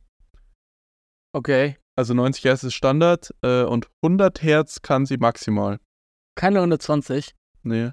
[1.34, 5.80] Okay, Also 90 Hertz ist Standard äh, und 100 Hertz kann sie maximal.
[6.36, 7.36] keine 120.
[7.64, 7.92] Nee,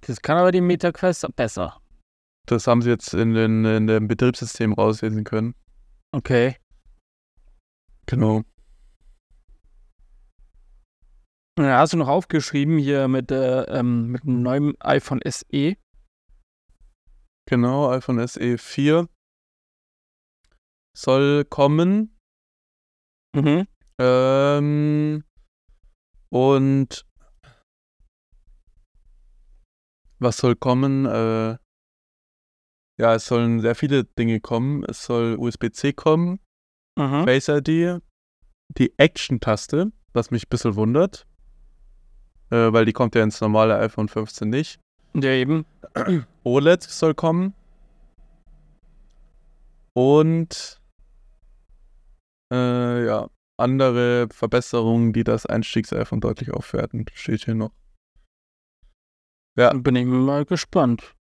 [0.00, 1.80] Das kann aber die MetaQuest besser.
[2.46, 5.54] das haben sie jetzt in, den, in dem Betriebssystem rauslesen können.
[6.12, 6.56] Okay.
[8.06, 8.42] Genau.
[11.58, 15.20] Ja, hast du noch aufgeschrieben hier mit, äh, ähm, mit einem neuen iPhone?
[15.24, 15.76] SE?
[17.48, 19.08] Genau, iPhone SE 4
[20.96, 22.18] soll kommen.
[23.34, 23.66] Mhm.
[23.98, 25.24] Ähm,
[26.30, 27.06] und
[30.18, 31.06] was soll kommen?
[31.06, 31.58] Äh,
[32.98, 34.82] ja, es sollen sehr viele Dinge kommen.
[34.84, 36.40] Es soll USB-C kommen,
[36.98, 37.24] Mhm.
[37.24, 38.00] Face ID,
[38.70, 41.26] die Action-Taste, was mich ein bisschen wundert,
[42.50, 44.80] äh, weil die kommt ja ins normale iPhone 15 nicht.
[45.22, 45.64] Ja, eben.
[46.44, 47.54] OLED soll kommen.
[49.94, 50.78] Und
[52.52, 57.72] äh, ja, andere Verbesserungen, die das Einstiegs-iPhone deutlich aufwerten, steht hier noch.
[59.56, 59.72] Ja.
[59.72, 61.14] Bin ich mal gespannt.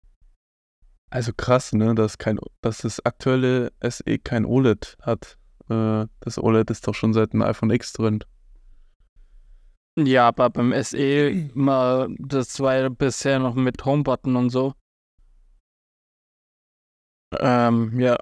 [1.11, 5.39] Also krass, ne, dass, kein, dass das aktuelle SE kein OLED hat.
[5.71, 8.25] Äh, das OLED ist doch schon seit dem iPhone X drin.
[9.97, 14.75] Ja, aber beim SE mal, das war ja bisher noch mit Homebutton und so.
[17.39, 18.17] Ähm, ja.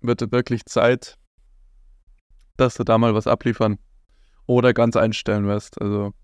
[0.00, 1.18] Wird wirklich Zeit,
[2.56, 3.78] dass du da mal was abliefern.
[4.46, 5.80] Oder ganz einstellen wirst.
[5.80, 6.14] Also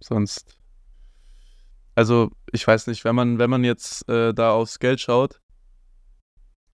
[0.00, 0.58] sonst.
[1.96, 5.40] Also, ich weiß nicht, wenn man, wenn man jetzt äh, da aufs Geld schaut,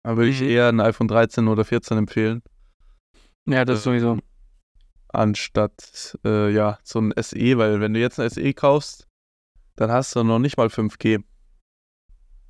[0.03, 0.49] dann würde ich Mhm.
[0.49, 2.43] eher ein iPhone 13 oder 14 empfehlen,
[3.47, 4.19] Ja, das Äh, sowieso.
[5.13, 9.07] Anstatt äh, ja, so ein SE, weil wenn du jetzt ein SE kaufst,
[9.77, 11.23] dann hast du noch nicht mal 5G.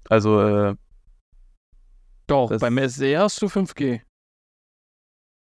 [0.08, 0.76] Also, äh,
[2.26, 4.02] Doch, beim SE hast du 5G.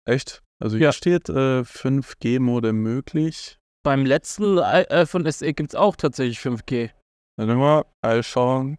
[0.07, 0.43] echt?
[0.63, 0.93] Also hier Ja.
[0.93, 3.59] steht äh, 5G-Mode möglich.
[3.83, 6.91] Beim letzten i- iPhone SE gibt es auch tatsächlich 5G.
[7.39, 8.77] Warte mal, iPhone.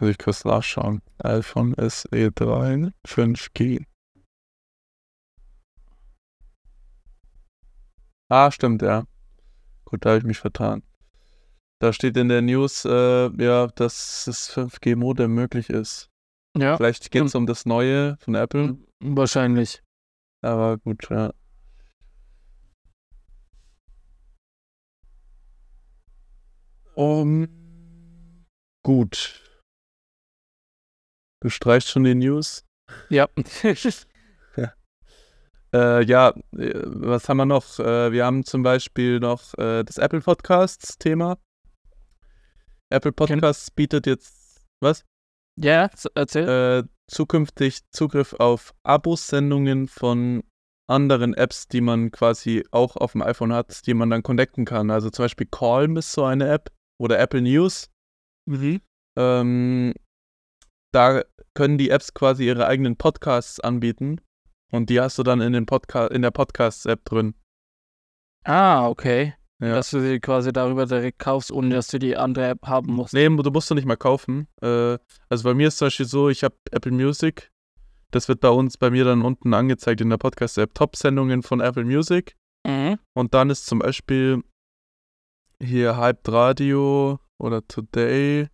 [0.00, 1.00] Also ich kurz nachschauen.
[1.22, 3.84] iPhone SE 3, 5G.
[8.32, 9.04] Ah, stimmt, ja.
[9.84, 10.82] Gut, da habe ich mich vertan.
[11.82, 16.08] Da steht in der News, äh, ja, dass das 5G-Modem möglich ist.
[16.56, 19.82] Ja, Vielleicht geht es um das neue von Apple, wahrscheinlich.
[20.40, 21.34] aber gut, ja.
[26.94, 28.46] Um,
[28.82, 29.42] gut.
[31.42, 32.64] Du streichst schon die News.
[33.10, 33.28] Ja.
[35.74, 37.78] Äh, ja, äh, was haben wir noch?
[37.78, 41.38] Äh, wir haben zum Beispiel noch äh, das Apple Podcasts Thema.
[42.90, 45.04] Apple Podcasts bietet jetzt was?
[45.56, 46.48] ja, erzähl.
[46.48, 50.42] Äh, zukünftig Zugriff auf Abos-Sendungen von
[50.90, 54.90] anderen Apps, die man quasi auch auf dem iPhone hat, die man dann connecten kann.
[54.90, 56.70] Also zum Beispiel Calm ist so eine App
[57.00, 57.88] oder Apple News.
[58.46, 58.80] Mhm.
[59.16, 59.94] Ähm,
[60.92, 61.22] da
[61.54, 64.20] können die Apps quasi ihre eigenen Podcasts anbieten.
[64.72, 67.34] Und die hast du dann in, den Podca in der Podcasts-App drin.
[68.44, 69.34] Ah, okay.
[69.60, 69.74] Ja.
[69.74, 73.14] Dass du sie quasi darüber direkt kaufst, ohne dass du die andere App haben musst.
[73.14, 74.48] Nee, du musst du nicht mal kaufen.
[74.60, 74.98] Äh,
[75.28, 77.52] also bei mir ist zum Beispiel so, ich habe Apple Music.
[78.10, 80.74] Das wird bei uns, bei mir dann unten angezeigt in der Podcast-App.
[80.74, 82.34] Top-Sendungen von Apple Music.
[82.66, 82.98] Mhm.
[83.14, 84.42] Und dann ist zum Beispiel
[85.62, 88.48] hier Hyped Radio oder Today.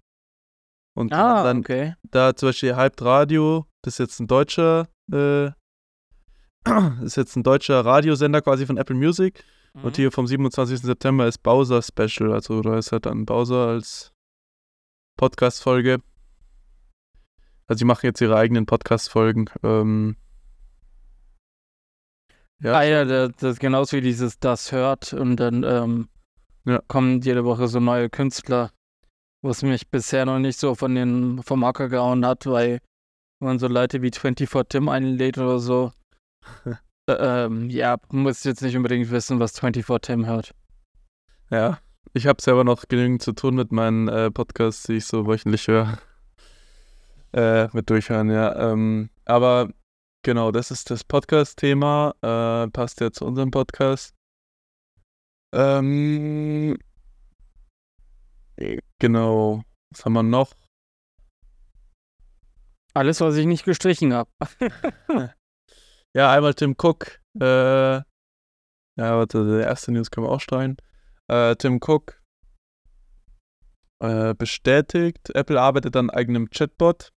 [0.94, 1.94] Und Ah, dann okay.
[2.02, 5.50] da zum Beispiel Hyped Radio, das ist jetzt ein deutscher, äh,
[7.02, 9.44] ist jetzt ein deutscher Radiosender quasi von Apple Music.
[9.74, 9.94] Und Mhm.
[9.96, 10.80] hier vom 27.
[10.80, 14.12] September ist Bowser Special, also da ist halt dann Bowser als
[15.18, 15.98] Podcast-Folge.
[17.66, 19.50] Also, die machen jetzt ihre eigenen Podcast-Folgen.
[19.62, 20.16] Ähm,
[22.62, 22.72] ja.
[22.72, 26.08] Ah ja, das, das ist genauso wie dieses Das hört und dann ähm,
[26.64, 26.80] Ja.
[26.88, 28.70] kommen jede Woche so neue Künstler,
[29.42, 32.80] was mich bisher noch nicht so von den vom Acker gehauen hat, weil
[33.40, 35.92] wenn man so Leute wie 24 Tim einlädt oder so,
[37.08, 40.54] ähm, ja, muss jetzt nicht unbedingt wissen, was 24 Tim hört.
[41.50, 41.78] Ja,
[42.12, 45.66] ich habe selber noch genügend zu tun mit meinen äh, Podcasts, die ich so wöchentlich
[45.68, 45.98] höre.
[47.32, 48.72] Äh, mit durchhören, ja.
[48.72, 49.70] Ähm, aber
[50.22, 52.14] genau, das ist das Podcast-Thema.
[52.22, 54.14] Äh, passt ja zu unserem Podcast.
[55.54, 56.76] Ähm,
[58.98, 59.62] genau.
[59.90, 60.54] Was haben wir noch?
[62.94, 64.30] Alles, was ich nicht gestrichen habe.
[66.14, 67.20] Ja, einmal Tim Cook.
[67.40, 68.04] Äh, ja,
[68.96, 70.76] warte, der erste News können wir auch streichen.
[71.28, 72.20] Äh, Tim Cook
[74.00, 77.12] äh, bestätigt, Apple arbeitet an eigenem Chatbot.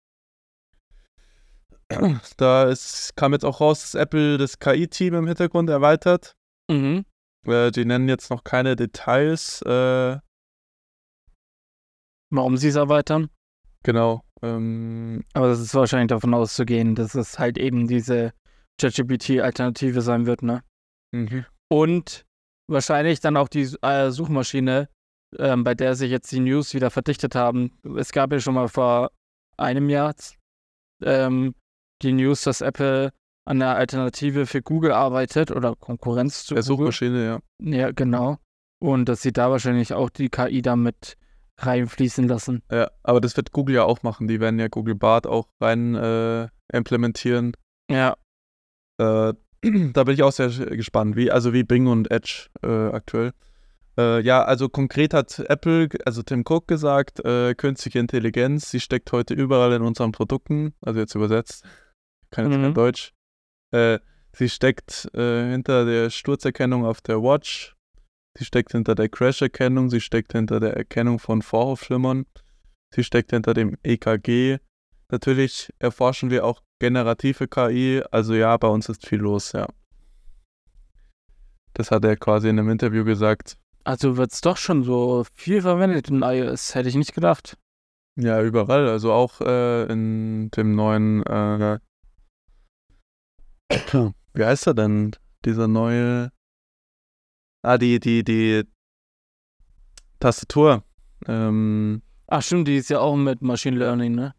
[2.37, 6.35] Da ist, kam jetzt auch raus, dass Apple das KI-Team im Hintergrund erweitert.
[6.69, 7.05] Mhm.
[7.45, 9.61] Äh, die nennen jetzt noch keine Details.
[9.63, 10.19] Äh,
[12.29, 13.29] Warum sie es erweitern?
[13.83, 14.23] genau.
[14.41, 18.31] Ähm, Aber das ist wahrscheinlich davon auszugehen, dass es halt eben diese
[18.81, 20.61] ChatGPT-Alternative sein wird, ne?
[21.11, 21.45] mhm.
[21.69, 22.25] Und
[22.67, 24.89] wahrscheinlich dann auch die äh, Suchmaschine,
[25.37, 27.71] ähm, bei der sich jetzt die News wieder verdichtet haben.
[27.97, 29.11] Es gab ja schon mal vor
[29.57, 30.13] einem Jahr
[31.01, 31.55] ähm,
[32.01, 33.11] die News, dass Apple
[33.45, 36.77] an einer Alternative für Google arbeitet oder Konkurrenz zu Der Google.
[36.77, 37.39] Suchmaschine, ja.
[37.61, 38.37] Ja, genau.
[38.79, 41.17] Und dass sie da wahrscheinlich auch die KI damit
[41.59, 42.63] reinfließen lassen.
[42.71, 44.27] Ja, aber das wird Google ja auch machen.
[44.27, 47.53] Die werden ja Google Bart auch rein äh, implementieren.
[47.89, 48.15] Ja,
[49.01, 49.33] Äh,
[49.93, 53.31] da bin ich auch sehr gespannt, wie, also wie Bing und Edge äh, aktuell.
[53.97, 59.11] Äh, ja, also konkret hat Apple, also Tim Cook gesagt, äh, künstliche Intelligenz, sie steckt
[59.11, 61.65] heute überall in unseren Produkten, also jetzt übersetzt,
[62.31, 62.63] kann jetzt Mhm.
[62.63, 63.13] kein Deutsch.
[63.71, 63.99] Äh,
[64.33, 67.75] sie steckt äh, hinter der Sturzerkennung auf der Watch,
[68.37, 72.25] sie steckt hinter der Crash-Erkennung, sie steckt hinter der Erkennung von Vorhofflimmern,
[72.95, 74.59] sie steckt hinter dem EKG.
[75.09, 79.67] Natürlich erforschen wir auch generative KI, also ja, bei uns ist viel los, ja.
[81.73, 83.57] Das hat er quasi in einem Interview gesagt.
[83.83, 87.55] also wird es doch schon so viel verwendet in iOS, hätte ich nicht gedacht.
[88.15, 91.79] Ja, überall, also auch äh, in dem neuen, äh,
[94.33, 95.15] wie heißt er denn?
[95.45, 96.31] Dieser neue,
[97.63, 98.63] ah, die, die, die
[100.19, 100.83] Tastatur.
[101.27, 104.33] Ähm, Ach stimmt, die ist ja auch mit Machine Learning, ne?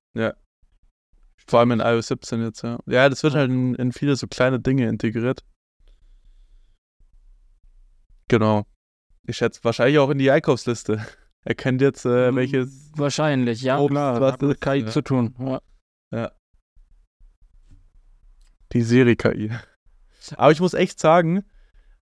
[1.47, 2.79] Vor allem in iOS 17 jetzt, ja.
[2.87, 5.45] Ja, das wird halt in, in viele so kleine Dinge integriert.
[8.29, 8.65] Genau.
[9.27, 11.05] Ich schätze wahrscheinlich auch in die Einkaufsliste.
[11.45, 12.93] Er kennt jetzt, äh, welches.
[12.95, 14.21] Wahrscheinlich, ja, Obst, klar.
[14.21, 14.87] was Hat mit KI ja.
[14.87, 15.35] zu tun.
[16.13, 16.31] Ja.
[18.73, 19.51] Die Siri-KI.
[20.37, 21.45] Aber ich muss echt sagen,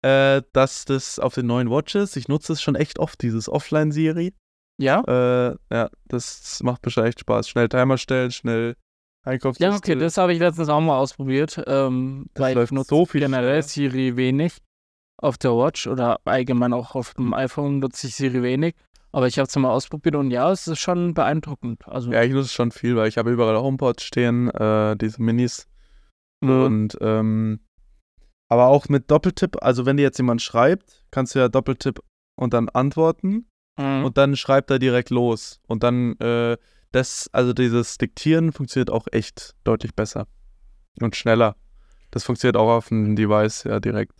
[0.02, 4.34] äh, dass das auf den neuen Watches, ich nutze es schon echt oft, dieses Offline-Siri.
[4.80, 5.04] Ja?
[5.08, 7.48] Äh, ja, das macht echt Spaß.
[7.48, 8.76] Schnell Timer stellen, schnell
[9.28, 9.72] Einkaufsliste.
[9.72, 11.62] Ja, okay, das habe ich letztens auch mal ausprobiert.
[11.68, 13.62] Ähm, Das läuft nutze so viel generell.
[13.64, 14.54] Siri wenig.
[15.20, 18.76] Auf der Watch oder allgemein auch auf dem iPhone nutze ich Siri wenig.
[19.12, 21.88] Aber ich habe es mal ausprobiert und ja, es ist schon beeindruckend.
[21.88, 25.68] Also, Ja, ich nutze schon viel, weil ich habe überall HomePods stehen, äh, diese Minis.
[26.42, 26.62] mhm.
[26.62, 27.60] Und ähm,
[28.50, 32.00] aber auch mit Doppeltipp, also wenn dir jetzt jemand schreibt, kannst du ja Doppeltipp
[32.40, 33.48] und dann antworten
[33.80, 34.06] Mhm.
[34.06, 35.62] und dann schreibt er direkt los.
[35.68, 36.58] Und dann äh,
[36.92, 40.28] das, also dieses Diktieren funktioniert auch echt deutlich besser
[41.02, 41.56] und schneller.
[42.12, 44.14] Das funktioniert auch auf dem Device ja direkt.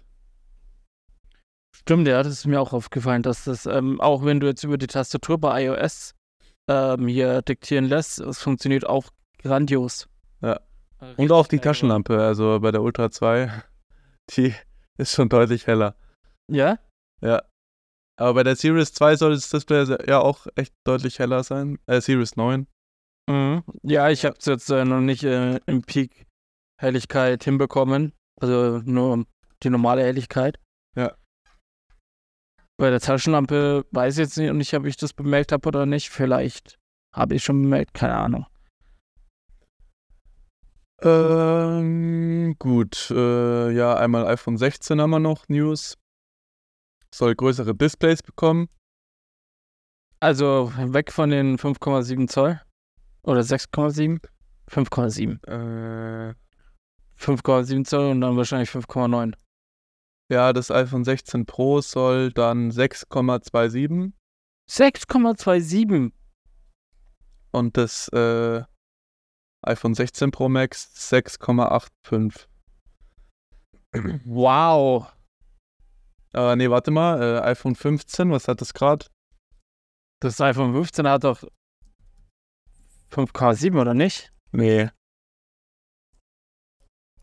[1.76, 4.78] Stimmt, ja, das ist mir auch aufgefallen, dass das, ähm, auch wenn du jetzt über
[4.78, 6.16] die Tastatur bei iOS
[6.68, 9.06] ähm, hier diktieren lässt, es funktioniert auch
[9.42, 10.08] grandios.
[10.42, 10.60] Ja.
[11.00, 11.60] Äh, Und auch die.
[11.60, 13.64] Taschenlampe, also bei der Ultra 2,
[14.36, 14.54] die
[14.98, 15.96] ist schon deutlich heller.
[16.52, 16.80] Ja?
[17.22, 17.44] Ja.
[18.20, 21.78] Aber bei der Series 2 soll das Display ja auch echt deutlich heller sein.
[21.86, 22.68] Äh, Series 9.
[23.30, 23.64] Mhm.
[23.84, 26.26] Ja, ich habe es jetzt äh, noch nicht äh, im Peak
[26.80, 28.14] Helligkeit hinbekommen.
[28.42, 29.26] Also nur
[29.64, 30.60] die normale Helligkeit.
[30.96, 31.16] Ja.
[32.78, 36.10] Bei der Taschenlampe weiß ich jetzt nicht, ob ich das bemerkt habe oder nicht.
[36.10, 36.78] Vielleicht
[37.16, 38.46] habe ich schon bemerkt, keine Ahnung.
[41.02, 43.12] Ähm, gut.
[43.12, 45.98] Äh, ja, einmal iPhone 16 haben wir noch News.
[47.14, 48.70] Soll größere Displays bekommen.
[50.20, 52.62] Also weg von den 5,7 Zoll.
[53.24, 54.20] Oder 6,7?
[54.70, 55.46] 5,7.
[55.48, 56.34] Äh,
[57.20, 59.34] 5,7 Zoll und dann wahrscheinlich 5,9.
[60.32, 64.12] ja, das iPhone 16 Pro soll dann 6,27
[64.70, 66.12] 6,27.
[67.52, 68.64] und das äh,
[69.64, 72.48] iPhone 16 Pro Max 6,85.
[74.26, 75.12] Wow.
[76.38, 79.08] Äh, nee, warte mal, äh, iPhone 15, was hat das gerade?
[80.20, 81.44] Das iPhone 15 hat doch
[83.10, 84.32] 5,7 oder nicht?
[84.52, 84.90] Nee.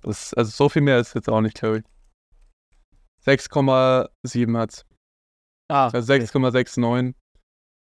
[0.01, 1.85] Das, also so viel mehr ist jetzt auch nicht, glaube ich.
[3.25, 4.85] 6,7 hat's.
[5.69, 7.15] Ah, Also 6,69.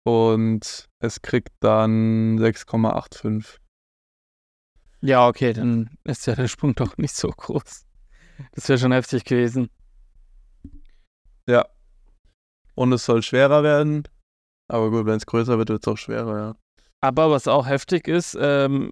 [0.05, 3.59] Und es kriegt dann 6,85.
[5.01, 7.87] Ja, okay, dann ist ja der Sprung doch nicht so groß.
[8.53, 9.71] Das wäre schon heftig gewesen.
[11.49, 11.67] Ja.
[12.75, 14.05] Und es soll schwerer werden.
[14.69, 16.57] Aber gut, wenn es größer wird, wird es auch schwerer, ja.
[17.03, 18.91] Aber was auch heftig ist, ähm,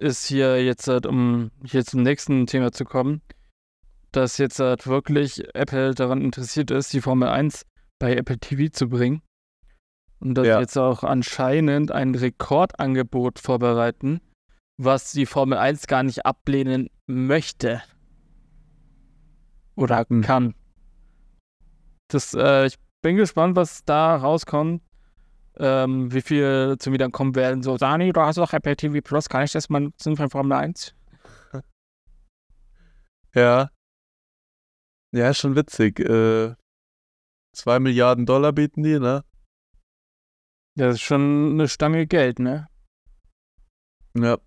[0.00, 3.20] ist hier jetzt, halt, um hier zum nächsten Thema zu kommen,
[4.12, 7.66] dass jetzt halt wirklich Apple daran interessiert ist, die Formel 1
[7.98, 9.22] bei Apple TV zu bringen.
[10.20, 10.60] Und dass Ja.
[10.60, 14.20] jetzt auch anscheinend ein Rekordangebot vorbereiten,
[14.80, 17.82] was die Formel 1 gar nicht ablehnen möchte.
[19.74, 20.22] Oder Hm.
[20.22, 20.54] kann.
[22.08, 24.82] Das, äh, ich bin gespannt, was da rauskommt.
[25.60, 27.62] Ähm, wie viel zu mir dann kommen werden.
[27.62, 30.56] So, Dani, du hast doch Apple TV Plus, kann ich das mal nutzen für Formel
[30.56, 30.94] 1?
[33.34, 33.70] Ja.
[35.12, 36.00] Ja, ist schon witzig.
[36.00, 36.54] Äh,
[37.54, 39.24] 2 Milliarden Dollar bieten die, ne?
[40.76, 42.68] Das ist schon eine Stange Geld, ne?
[44.14, 44.38] Ja.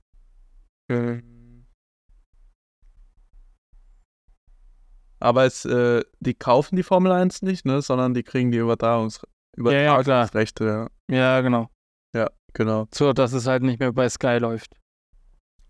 [5.22, 7.82] Aber es, äh, die kaufen die Formel 1 nicht, ne?
[7.82, 9.22] Sondern die kriegen die Übertragungs
[9.58, 10.00] Ja, ja, klar.
[10.02, 11.16] Übertragungsrechte, ja.
[11.16, 11.70] Ja, genau.
[12.16, 12.88] Ja, genau.
[12.94, 14.76] So, dass es halt nicht mehr bei Sky läuft.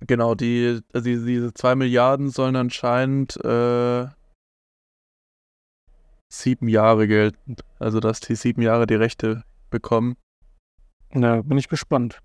[0.08, 4.08] Genau, die, also diese, diese 2 Milliarden sollen anscheinend äh,
[6.30, 7.58] sieben Jahre gelten.
[7.78, 10.16] Also, dass die sieben Jahre die Rechte bekommen.
[11.14, 12.20] Ja, bin ich gespannt.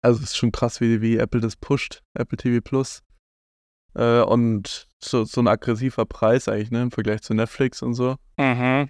[0.00, 3.02] Also, es ist schon krass, wie, wie Apple das pusht, Apple TV Plus.
[3.94, 8.16] Äh, und so, so ein aggressiver Preis eigentlich, ne, im Vergleich zu Netflix und so.
[8.38, 8.88] Mhm.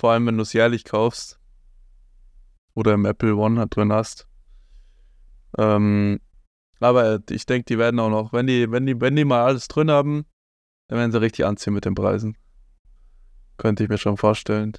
[0.00, 1.38] Vor allem, wenn du es jährlich kaufst.
[2.74, 4.26] Oder im Apple One halt drin hast.
[5.58, 6.20] Ähm,
[6.78, 9.68] aber ich denke, die werden auch noch, wenn die, wenn die, wenn die mal alles
[9.68, 10.24] drin haben,
[10.88, 12.36] dann werden sie richtig anziehen mit den Preisen.
[13.58, 14.72] Könnte ich mir schon vorstellen.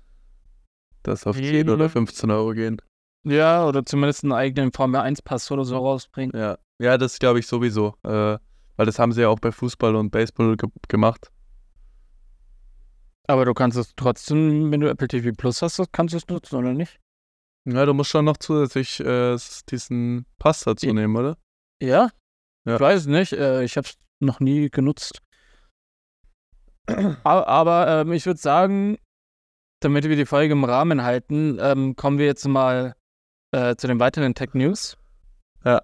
[1.03, 1.89] Dass auf 10 oder Ja.
[1.89, 2.82] 15 Euro gehen.
[3.23, 6.32] Ja, oder zumindest einen eigenen Formel 1 Pass oder so rausbringen.
[6.36, 7.95] Ja, ja das glaube ich sowieso.
[8.03, 8.38] Äh,
[8.82, 11.32] weil das haben sie ja auch bei Fußball und Baseball ge gemacht.
[13.27, 16.55] Aber du kannst es trotzdem, wenn du Apple TV Plus hast, kannst du es nutzen,
[16.55, 16.99] oder nicht?
[17.69, 19.38] Ja, du musst schon noch zusätzlich äh,
[19.69, 20.93] diesen Pass dazu Ja.
[20.93, 21.38] nehmen, oder?
[21.79, 22.09] Ja?
[22.65, 22.73] Ja.
[22.73, 25.21] Ich weiß nicht, äh, ich habe es noch nie genutzt.
[27.23, 28.97] aber aber ähm, ich würde sagen,
[29.82, 32.95] damit wir die Folge im Rahmen halten, ähm, kommen wir jetzt mal
[33.51, 34.97] äh, zu den weiteren Tech News.
[35.63, 35.84] Ja.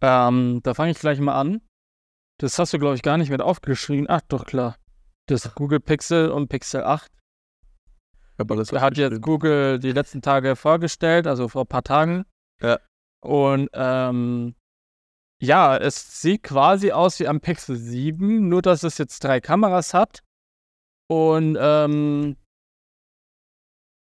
[0.00, 1.60] Ähm, da fange ich gleich mal an.
[2.38, 4.06] Das hast du, glaube ich, gar nicht mit aufgeschrieben.
[4.08, 4.76] Ach, doch, klar.
[5.26, 7.10] Das Google Pixel und Pixel 8
[8.38, 12.24] Aber das hat jetzt Google die letzten Tage vorgestellt, also vor ein paar Tagen.
[12.60, 12.80] Ja.
[13.20, 14.54] Und ähm,
[15.40, 19.94] ja, es sieht quasi aus wie am Pixel 7, nur dass es jetzt drei Kameras
[19.94, 20.22] hat.
[21.08, 22.36] Und ähm,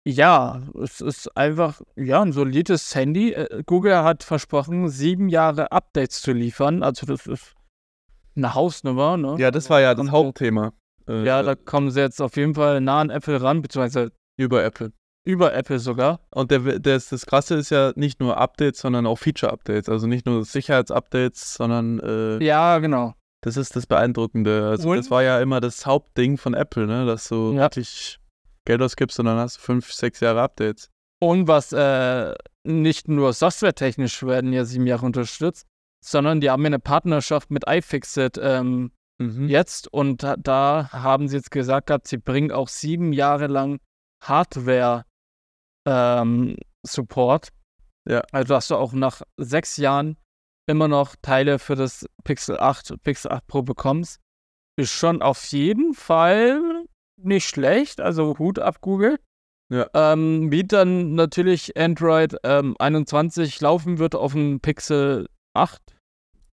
[0.07, 3.33] ja, es ist einfach ja, ein solides Handy.
[3.33, 6.81] Äh, Google hat versprochen, sieben Jahre Updates zu liefern.
[6.81, 7.56] Also das ist
[8.37, 9.35] eine Hausnummer, ne?
[9.39, 10.71] Ja, das war ja das äh, Hauptthema.
[11.07, 14.63] Äh, Ja, da kommen sie jetzt auf jeden Fall nah an Apple ran, beziehungsweise über
[14.63, 14.91] Apple.
[15.25, 16.19] über Apple sogar.
[16.31, 19.89] Und der, das, das Krasse ist ja nicht nur Updates, sondern auch Feature-Updates.
[19.89, 23.13] Also nicht nur Sicherheitsupdates, sondern äh, Ja, genau.
[23.41, 24.67] das ist das Beeindruckende.
[24.69, 27.05] Also Und- das war ja immer das Hauptding von Apple, ne?
[27.05, 27.61] Dass du Ja.
[27.63, 28.19] wirklich
[28.65, 30.89] Geld ausgibst und dann hast du fünf, sechs Jahre Updates.
[31.19, 32.33] Und was äh,
[32.63, 35.65] nicht nur softwaretechnisch werden ja sieben Jahre unterstützt,
[36.03, 39.49] sondern die haben ja eine Partnerschaft mit iFixit ähm, Mhm.
[39.49, 43.79] jetzt und da, haben sie jetzt gesagt gehabt, sie bringen auch sieben Jahre lang
[44.23, 45.05] Hardware
[45.87, 47.49] ähm, Support.
[48.07, 48.21] Ja.
[48.31, 50.17] Also dass du auch nach sechs Jahren
[50.69, 54.19] immer noch Teile für das Pixel 8 und Pixel 8 Pro bekommst.
[54.79, 56.85] Ist schon auf jeden Fall
[57.19, 57.99] nicht schlecht.
[57.99, 59.19] Also Hut ab Google.
[59.69, 59.89] Ja.
[59.93, 65.27] Ähm, wie dann natürlich Android ähm, 21 laufen wird auf dem Pixel
[65.57, 65.81] 8.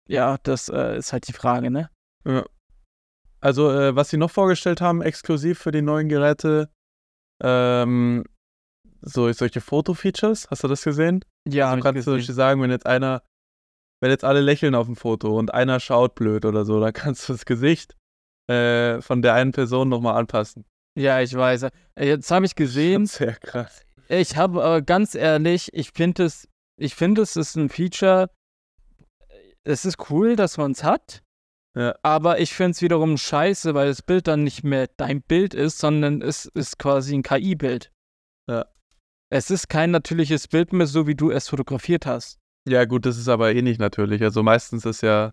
[0.08, 1.90] Ja, das äh, ist halt die Frage, ne?
[3.40, 6.70] Also, äh, was sie noch vorgestellt haben, exklusiv für die neuen Geräte,
[7.42, 8.24] ähm,
[9.02, 11.24] so solche Foto-Features, hast du das gesehen?
[11.48, 12.18] Ja, du ich kannst zum gesehen.
[12.18, 13.22] Beispiel sagen, wenn jetzt einer,
[14.02, 17.28] wenn jetzt alle lächeln auf dem Foto und einer schaut blöd oder so, dann kannst
[17.28, 17.96] du das Gesicht
[18.50, 20.66] äh, von der einen Person nochmal anpassen.
[20.98, 21.62] Ja, ich weiß.
[21.62, 23.86] Äh, Jetzt habe ich gesehen, Sehr krass.
[24.08, 26.46] ich habe aber ganz ehrlich, ich finde es,
[26.76, 28.28] ich finde es ist ein Feature,
[29.64, 31.22] es ist cool, dass man es hat.
[31.76, 31.94] Ja.
[32.02, 35.78] Aber ich finde es wiederum scheiße, weil das Bild dann nicht mehr dein Bild ist,
[35.78, 37.92] sondern es ist quasi ein KI-Bild.
[38.48, 38.66] Ja.
[39.32, 42.38] Es ist kein natürliches Bild mehr, so wie du es fotografiert hast.
[42.68, 44.22] Ja, gut, das ist aber eh nicht natürlich.
[44.22, 45.32] Also meistens ist ja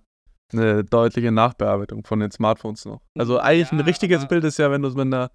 [0.53, 3.01] eine deutliche Nachbearbeitung von den Smartphones noch.
[3.17, 5.32] Also eigentlich ein Ja, richtiges aber- Bild ist ja, wenn du es mit einer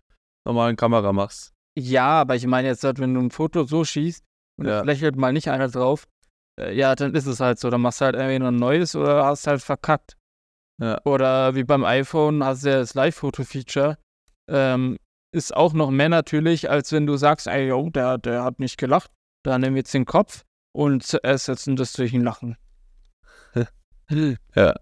[0.46, 1.52] normalen Kamera machst.
[1.76, 4.24] Ja, aber ich meine jetzt, wenn du ein Foto so schießt
[4.58, 4.80] und Ja.
[4.80, 6.06] es lächelt mal nicht einer drauf,
[6.70, 7.70] ja, dann ist es halt so.
[7.70, 10.16] Dann machst du halt entweder ein neues oder hast halt verkackt.
[10.80, 11.00] Ja.
[11.04, 13.98] Oder wie beim iPhone hast du ja das Live-Foto-Feature.
[14.48, 14.98] Ähm,
[15.34, 18.78] ist auch noch mehr natürlich, als wenn du sagst, ey, yo, der, der hat nicht
[18.78, 19.10] gelacht.
[19.44, 22.56] Da nehmen wir jetzt den Kopf und ersetzen das durch ein Lachen.
[24.54, 24.74] Ja.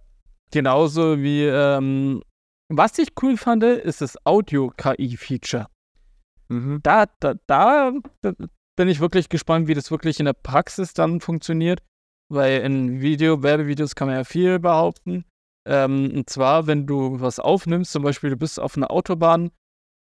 [0.50, 2.20] Genauso wie, ähm,
[2.68, 5.68] was ich cool fand, ist das Audio-KI-Feature.
[6.48, 6.80] Mhm.
[6.82, 7.92] Da, da, da
[8.80, 11.82] bin ich wirklich gespannt, wie das wirklich in der Praxis dann funktioniert.
[12.32, 15.26] Weil in Video, Werbevideos kann man ja viel behaupten.
[15.68, 19.50] Ähm, und zwar, wenn du was aufnimmst, zum Beispiel du bist auf einer Autobahn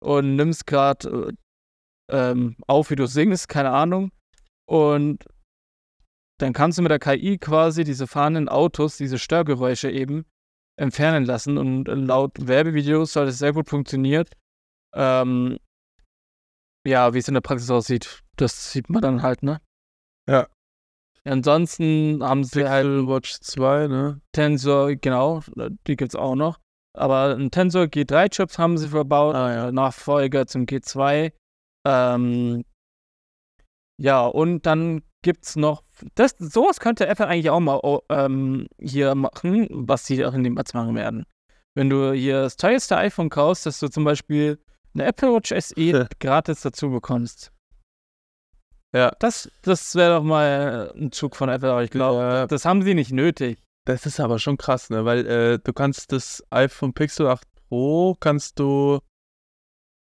[0.02, 1.36] und nimmst gerade
[2.10, 4.12] äh, ähm, auf, wie du singst, keine Ahnung.
[4.66, 5.26] Und
[6.38, 10.24] dann kannst du mit der KI quasi diese fahrenden Autos, diese Störgeräusche eben
[10.78, 11.58] entfernen lassen.
[11.58, 14.24] Und laut Werbevideos soll das sehr gut funktionieren.
[14.94, 15.58] Ähm,
[16.86, 19.60] ja, wie es in der Praxis aussieht, das sieht man dann halt, ne?
[20.28, 20.46] Ja.
[21.24, 24.20] Ansonsten haben sie halt Pixel Watch 2, ne?
[24.32, 25.42] Tensor, genau,
[25.86, 26.58] die gibt's auch noch.
[26.96, 29.72] Aber ein Tensor G3-Chips haben sie verbaut, Ah, ja.
[29.72, 31.32] Nachfolger zum G2.
[31.86, 32.64] Ähm,
[33.98, 39.14] ja, und dann gibt's noch, das, sowas könnte Apple eigentlich auch mal oh, ähm, hier
[39.14, 41.24] machen, was sie auch in dem März machen werden.
[41.74, 44.58] Wenn du hier das teuerste iPhone kaufst, dass du zum Beispiel
[44.94, 47.52] eine Apple Watch SE gratis dazu bekommst.
[48.94, 49.12] Ja.
[49.20, 52.46] Das, das wäre doch mal ein Zug von Apple, aber ich glaube, Ja.
[52.46, 53.62] das haben sie nicht nötig.
[53.86, 55.04] Das ist aber schon krass, ne?
[55.04, 58.98] Weil äh, du kannst das iPhone Pixel 8 Pro kannst du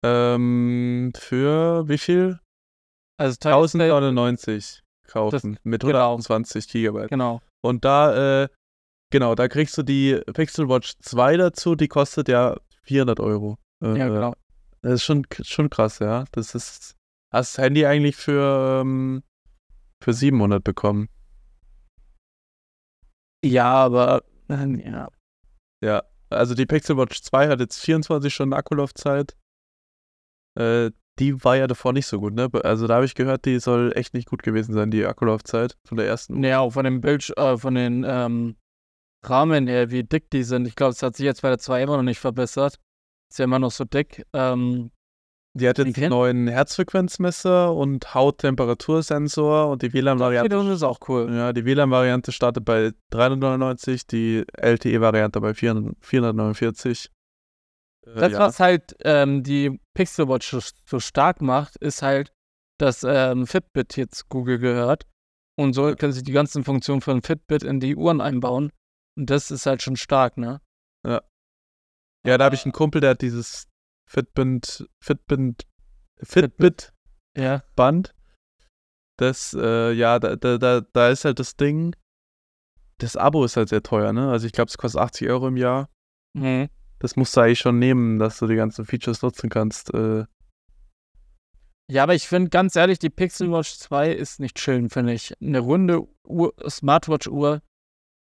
[0.05, 2.39] ähm, für wie viel?
[3.18, 6.12] Also teuerste- 1099 kaufen mit genau.
[6.12, 7.09] 128 Gigabyte.
[7.11, 7.41] Genau.
[7.62, 8.49] Und da, äh,
[9.11, 13.57] genau, da kriegst du die Pixel Watch 2 dazu, die kostet ja 400 Euro.
[13.82, 14.35] Äh, Ja, genau.
[14.85, 16.26] Das ist schon, schon krass, ja.
[16.32, 16.95] Das ist,
[17.32, 19.22] hast das Handy eigentlich für, ähm,
[20.03, 21.09] für 700 bekommen.
[23.43, 25.09] Ja, aber ja.
[25.82, 29.35] Ja, also die Pixel Watch 2 hat jetzt 24 Stunden Akkulaufzeit.
[30.59, 32.51] Äh, die war ja davor nicht so gut, ne?
[32.62, 35.97] Also da habe ich gehört, die soll echt nicht gut gewesen sein, die Akkulaufzeit von
[35.97, 36.45] der ersten.
[36.45, 38.57] Ja, auch von dem Bild, äh, von den ähm,
[39.22, 40.68] Rahmen her, wie dick die sind.
[40.68, 42.78] Ich glaube, es hat sich jetzt bei der 2 immer noch nicht verbessert.
[43.35, 44.24] Ist ja immer noch so dick.
[44.32, 44.93] Ähm,
[45.55, 50.45] Die hat jetzt einen neuen Herzfrequenzmesser und Hauttemperatursensor und die das WLAN-Variante.
[50.45, 51.28] wiederum ist auch cool.
[51.35, 57.11] Ja, die WLAN-Variante startet bei 399, die LTE-Variante bei 400 449.
[58.07, 58.39] Äh, Das, ja.
[58.39, 62.32] was halt ähm, die Pixel Watch so, so stark macht, ist halt,
[62.78, 65.09] dass ähm, Fitbit jetzt Google gehört.
[65.59, 68.70] Und so können sie die ganzen Funktionen von Fitbit in die Uhren einbauen.
[69.18, 70.61] Und das ist halt schon stark, ne?
[71.05, 71.20] Ja,
[72.25, 73.68] da habe ich einen Kumpel, der hat dieses
[74.09, 75.66] Fitbit, Fitbit,
[76.22, 76.93] Fitbit
[77.37, 77.62] Ja.
[77.77, 78.14] Band.
[79.16, 81.95] Das, äh, ja, da, da, da, da ist halt das Ding.
[82.99, 84.31] Das Abo ist halt sehr teuer, ne?
[84.31, 85.89] Also ich glaube, es kostet 80 Euro im Jahr.
[86.37, 86.68] Mhm.
[86.99, 89.93] Das musst du eigentlich schon nehmen, dass du die ganzen Features nutzen kannst.
[89.95, 90.25] Äh,
[91.91, 95.35] Ja, aber ich finde ganz ehrlich, die Pixel Watch 2 ist nicht schön, finde ich.
[95.41, 97.61] Eine runde Uhr, Smartwatch-Uhr,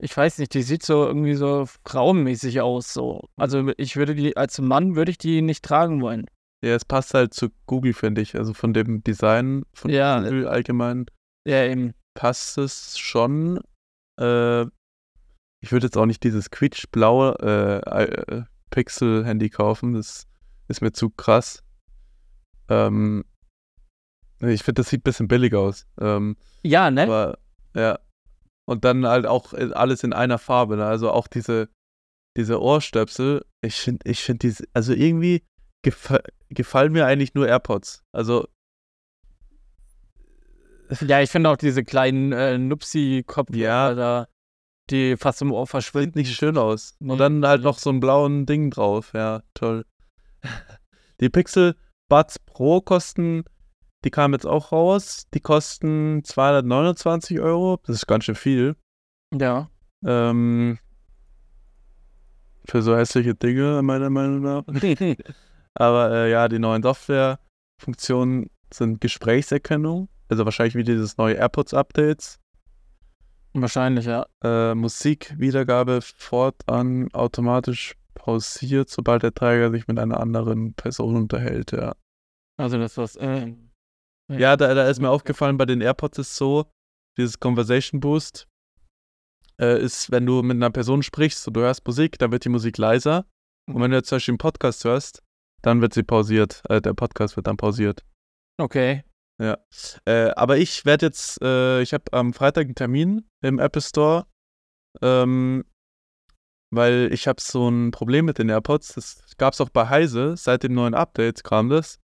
[0.04, 2.94] ich weiß nicht, die sieht so irgendwie so frauenmäßig aus.
[2.94, 3.28] So.
[3.38, 6.26] Also ich würde die, als Mann würde ich die nicht tragen wollen.
[6.64, 8.36] ja, es passt halt zu Google, finde ich.
[8.36, 10.20] Also von dem Design von Ja.
[10.22, 11.06] Google allgemein
[11.48, 11.94] Ja, eben.
[12.14, 13.60] passt es schon.
[14.20, 14.64] Äh,
[15.62, 19.94] ich würde jetzt auch nicht dieses quietschblaue äh, äh, Pixel-Handy kaufen.
[19.94, 20.28] Das
[20.68, 21.64] ist mir zu krass.
[22.70, 23.24] Ähm,
[24.42, 25.86] ich finde, das sieht ein bisschen billig aus.
[26.00, 27.04] Ähm, Ja, ne?
[27.04, 27.38] aber
[27.76, 28.00] ja.
[28.66, 30.78] Und dann halt auch äh, alles in einer Farbe.
[30.78, 30.86] Ne?
[30.86, 31.70] Also auch diese,
[32.38, 33.46] diese Ohrstöpsel.
[33.62, 35.44] Ich finde, ich finde diese, also irgendwie
[35.84, 38.04] gefa gefallen mir eigentlich nur AirPods.
[38.14, 38.48] Also
[41.08, 43.94] Ja, ich finde auch diese kleinen äh, Nupsi-Kopf, Ja.
[43.96, 44.28] da,
[44.90, 46.20] die fast im Ohr sieht verschwinden.
[46.20, 46.96] nicht schön aus.
[47.00, 49.12] Und dann halt noch so einen blauen Ding drauf.
[49.14, 49.86] Ja, toll.
[51.20, 51.76] Die Pixel
[52.10, 53.44] Buds Pro kosten,
[54.04, 55.28] die kamen jetzt auch raus.
[55.34, 57.80] Die kosten 229 Euro.
[57.86, 58.76] Das ist ganz schön viel.
[59.34, 59.70] Ja.
[60.06, 60.78] Ähm,
[62.66, 64.64] für so hässliche Dinge, meiner Meinung nach.
[65.76, 70.10] Aber äh, ja, die neuen Softwarefunktionen sind Gesprächserkennung.
[70.30, 72.40] Also wahrscheinlich wie dieses neue AirPods-Updates.
[73.54, 74.26] Wahrscheinlich, ja.
[74.44, 81.94] Äh, Musikwiedergabe fortan automatisch pausiert, sobald der Träger sich mit einer anderen Person unterhält, ja.
[82.58, 83.16] Also das was.
[83.16, 83.54] Äh,
[84.32, 86.72] Ja, da, da ist mir aufgefallen, bei den AirPods ist so,
[87.18, 88.48] dieses Conversation Boost
[89.60, 92.50] äh, ist, wenn du mit einer Person sprichst und du hörst Musik, dann wird die
[92.50, 93.26] Musik leiser.
[93.68, 95.24] Und wenn du jetzt zum Beispiel einen Podcast hörst,
[95.62, 96.62] dann wird sie pausiert.
[96.70, 98.04] Äh, der Podcast wird dann pausiert.
[98.60, 99.04] Okay.
[99.42, 99.58] Ja.
[100.06, 104.28] Äh, aber ich werde jetzt, äh, ich habe am Freitag einen Termin im Apple Store,
[105.02, 105.66] ähm,
[106.72, 108.94] weil ich habe so ein Problem mit den AirPods.
[108.96, 112.00] Das gab es auch bei Heise, seit dem neuen Update kam das,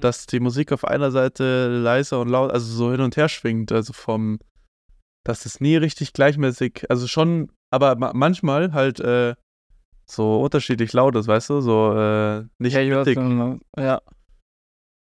[0.00, 3.72] dass die Musik auf einer Seite leiser und laut, also so hin und her schwingt,
[3.72, 4.38] also vom,
[5.24, 9.34] dass es nie richtig gleichmäßig, also schon, aber ma manchmal halt äh,
[10.06, 14.00] so unterschiedlich laut ist, weißt du, so äh, nicht ja, ich ähm, ja.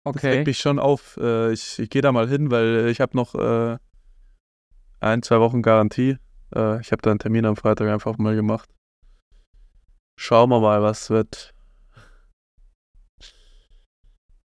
[0.06, 0.30] Das Okay.
[0.32, 1.18] regt mich schon auf.
[1.22, 3.78] Äh, ich ich gehe da mal hin, weil ich habe noch äh,
[5.02, 6.18] ein, zwei Wochen Garantie.
[6.56, 8.70] Äh, ich habe da einen Termin am Freitag einfach mal gemacht.
[10.18, 11.54] Schauen wir mal, was wird.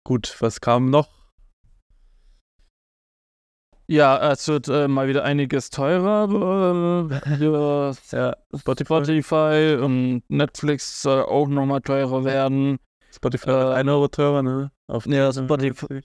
[0.06, 1.10] Gut, was kam noch?
[3.88, 6.28] Ja, es wird äh, mal wieder einiges teurer.
[7.10, 9.78] Äh, ja, Ja, Spotify.
[9.82, 12.80] Und Netflix soll auch nochmal teurer werden.
[13.14, 14.72] Spotify Äh, wird 1 Euro teurer, ne?
[14.88, 15.46] Auf ja, 2,50.
[15.46, 16.02] Spotify-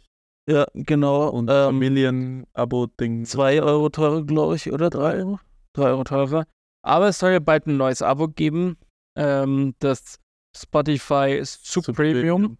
[0.48, 1.28] Ja, genau.
[1.28, 3.24] Und ähm, Familien-Abo-Ding.
[3.24, 5.40] 2 Euro teurer, glaube ich, oder 3 Euro?
[5.74, 6.46] 3 Euro teurer.
[6.84, 8.76] Aber es soll ja bald ein neues Abo geben.
[9.16, 10.18] Ähm, das
[10.56, 12.58] Spotify Super Premium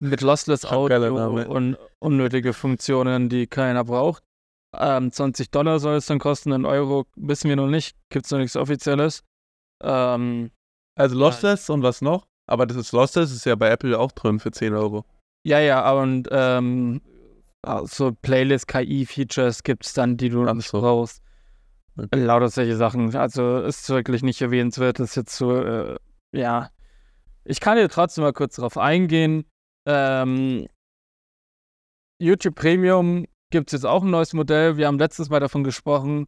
[0.00, 4.22] mit Lossless Audio und unnötige Funktionen, die keiner braucht.
[4.76, 8.30] Ähm, 20 Dollar soll es dann kosten, ein Euro wissen wir noch nicht, gibt es
[8.32, 9.22] noch nichts Offizielles.
[9.82, 10.50] Ähm,
[10.96, 12.26] Also Lossless und was noch?
[12.46, 15.04] Aber das ist Lossless ist ja bei Apple auch drin für 10 Euro.
[15.44, 17.00] ja, ja, und ähm,
[17.84, 20.80] so Playlist-KI-Features gibt es dann, die du Ach so.
[20.80, 21.22] brauchst.
[21.96, 22.22] Okay.
[22.24, 23.14] Lauter solche Sachen.
[23.16, 25.96] Also ist wirklich nicht erwähnenswert, das jetzt so, äh,
[26.32, 26.70] ja.
[27.44, 29.44] Ich kann hier trotzdem mal kurz drauf eingehen.
[29.88, 30.68] Ähm,
[32.20, 34.76] YouTube Premium gibt es jetzt auch ein neues Modell.
[34.76, 36.26] Wir haben letztes Mal davon gesprochen,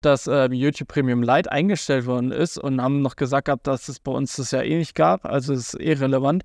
[0.00, 3.98] dass ähm, YouTube Premium Lite eingestellt worden ist und haben noch gesagt gehabt, dass es
[3.98, 5.24] bei uns das ja eh nicht gab.
[5.24, 6.44] Also es ist irrelevant.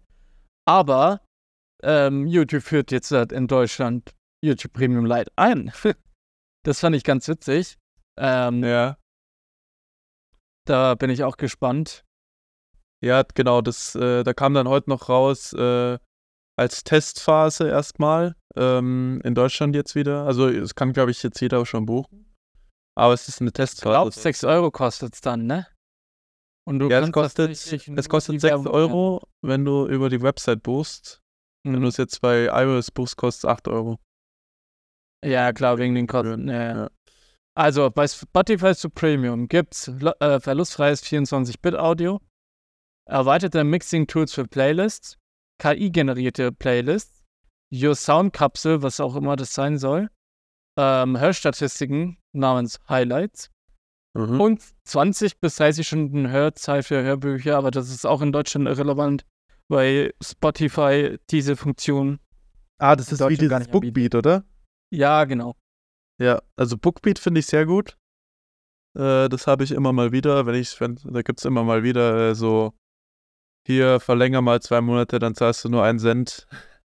[0.68, 1.22] Aber
[1.84, 5.72] ähm, YouTube führt jetzt halt in Deutschland YouTube Premium Lite ein.
[6.64, 7.78] das fand ich ganz witzig.
[8.18, 8.98] Ähm, Ja.
[10.68, 12.04] Da bin ich auch gespannt.
[13.04, 16.00] Ja, genau, das, äh, da kam dann heute noch raus, äh,
[16.58, 20.26] als Testphase erstmal, ähm, in Deutschland jetzt wieder.
[20.26, 22.34] Also es kann, glaube ich, jetzt jeder schon buchen.
[22.98, 23.90] Aber es ist eine Ich Testphase.
[23.92, 25.68] glaube, 6 Euro kostet es dann, ne?
[26.68, 27.52] Und du ja, es kannst kostet,
[27.98, 31.20] es kostet die 6 Werbung- Euro, wenn du über die Website buchst.
[31.64, 31.86] Wenn du Mhm.
[31.88, 34.00] es jetzt bei iOS buchst, kostet es 8 Euro.
[35.24, 36.48] Ja, klar, wegen den Kosten.
[36.48, 36.76] Ja.
[36.84, 36.90] Ja.
[37.58, 42.20] Also bei Spotify zu Premium gibt's lo- äh, verlustfreies 24-Bit-Audio,
[43.10, 45.18] erweiterte Mixing-Tools für Playlists,
[45.62, 47.24] KI-generierte Playlists,
[47.74, 50.10] Your Sound-Kapsel, was auch immer das sein soll,
[50.78, 53.50] ähm, Hörstatistiken namens Highlights
[54.18, 54.40] Mhm.
[54.40, 59.26] und 20 bis 30 Stunden Hörzeit für Hörbücher, aber das ist auch in Deutschland irrelevant,
[59.68, 62.20] weil Spotify diese Funktion.
[62.78, 63.68] Ah, das ist wie dieses.
[63.68, 64.46] Bookbeat, oder?
[64.94, 65.56] Ja, genau.
[66.22, 67.98] Ja, also Bookbeat finde ich sehr gut.
[68.98, 71.84] Äh, das habe ich immer mal wieder, wenn ich, wenn, da gibt es immer mal
[71.84, 72.74] wieder äh, so,
[73.66, 76.48] hier verlänger mal zwei Monate, dann zahlst du nur einen Cent.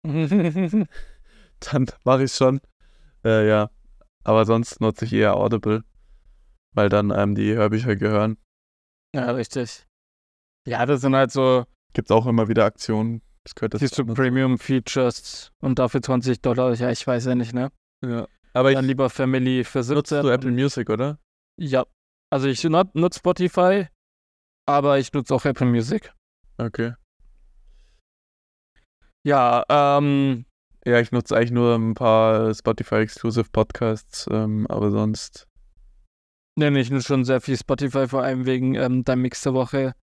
[1.60, 2.62] Dann mache ich schon.
[3.24, 3.70] Äh, ja,
[4.24, 5.84] aber sonst nutze ich eher Audible,
[6.76, 8.38] weil dann einem die Hörbücher gehören.
[9.16, 9.86] ja, richtig.
[10.68, 13.22] Ja, das sind halt so Gibt auch immer wieder Aktionen.
[13.46, 14.06] Das gehört dazu.
[14.06, 16.74] Premium-Features und dafür 20 Dollar.
[16.74, 17.72] Ja, ich weiß ja nicht, ne?
[18.06, 18.28] Ja.
[18.54, 20.24] Aber ich Dann lieber Family für nutzt 17.
[20.24, 21.20] du Apple Music, oder?
[21.58, 21.86] Ja.
[22.34, 23.88] Also ich nut- nutze Spotify,
[24.68, 26.12] aber ich nutze auch Apple Music.
[26.58, 26.94] Okay.
[29.26, 30.46] Ja, ähm,
[30.86, 35.48] Ja, ich nutze eigentlich nur ein paar Spotify-Exclusive Podcasts, ähm, aber sonst.
[36.58, 39.94] nenne ich schon sehr viel Spotify, vor allem wegen ähm, der Mix der Woche.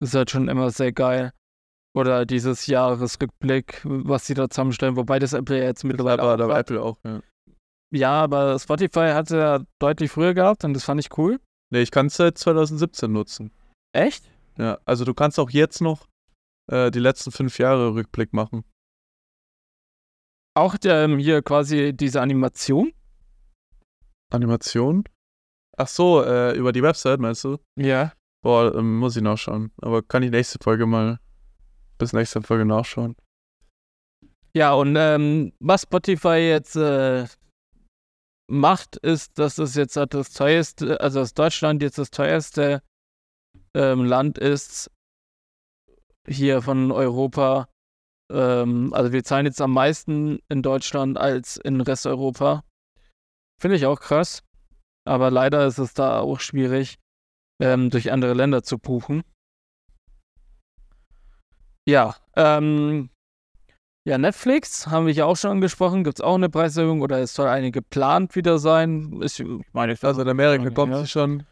[0.00, 1.32] Ist halt schon immer sehr geil.
[1.96, 6.44] Oder dieses Jahresrückblick, was sie da zusammenstellen, wobei das Apple ja jetzt mittlerweile aber auch
[6.44, 6.70] aber hat.
[6.70, 7.20] Apple auch, ja.
[7.92, 11.40] Ja, aber Spotify hatte ja deutlich früher gehabt und das fand ich cool.
[11.70, 13.50] Nee, ich kann es seit 2017 nutzen.
[13.92, 14.30] Echt?
[14.58, 16.08] Ja, also du kannst auch jetzt noch
[16.70, 18.64] äh, die letzten fünf Jahre Rückblick machen.
[20.54, 22.92] Auch ähm, hier quasi diese Animation.
[24.32, 25.04] Animation?
[25.76, 27.58] Ach so, äh, über die Website meinst du?
[27.76, 28.12] Ja.
[28.42, 29.70] Boah, ähm, muss ich nachschauen.
[29.80, 31.20] Aber kann ich nächste Folge mal
[31.98, 33.16] bis nächste Folge nachschauen.
[34.54, 37.26] Ja, und ähm, was Spotify jetzt äh,
[38.50, 42.82] macht, ist, dass es jetzt halt das teuerste, also dass Deutschland jetzt das teuerste
[43.78, 44.90] ähm, Land ist
[46.26, 47.68] hier von Europa.
[48.30, 52.64] Ähm, also wir zahlen jetzt am meisten in Deutschland als in Resteuropa.
[53.60, 54.42] Finde ich auch krass.
[55.06, 56.98] Aber leider ist es da auch schwierig,
[57.62, 59.22] ähm, durch andere Länder zu buchen.
[61.88, 63.08] Ja, ähm,
[64.06, 66.04] ja, Netflix haben wir ja auch schon angesprochen.
[66.04, 69.22] Gibt es auch eine Preiserhöhung oder es soll eine geplant wieder sein?
[69.22, 71.46] Ist, ich meine, Also in Amerika kommt sie schon.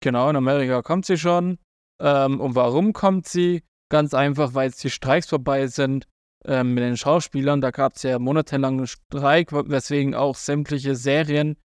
[0.00, 1.58] Genau, in Amerika kommt sie schon.
[2.00, 3.62] Ähm, und warum kommt sie?
[3.90, 6.06] Ganz einfach, weil jetzt die Streiks vorbei sind
[6.44, 7.60] ähm, mit den Schauspielern.
[7.60, 11.56] Da gab es ja monatelang einen Streik, weswegen auch sämtliche Serien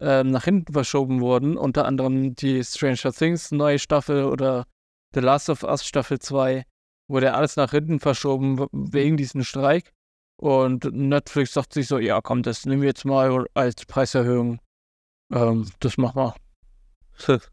[0.00, 1.56] ähm, nach hinten verschoben wurden.
[1.56, 4.66] Unter anderem die Stranger Things neue Staffel oder
[5.14, 6.64] The Last of Us Staffel 2
[7.08, 9.92] wurde alles nach hinten verschoben wegen diesem Streik.
[10.36, 14.60] Und Netflix sagt sich so, ja komm, das nehmen wir jetzt mal als Preiserhöhung.
[15.32, 17.38] Ähm, das machen wir.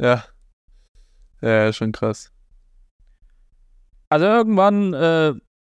[0.00, 0.24] ja.
[1.42, 2.32] Ja, schon krass.
[4.10, 5.34] Also irgendwann äh,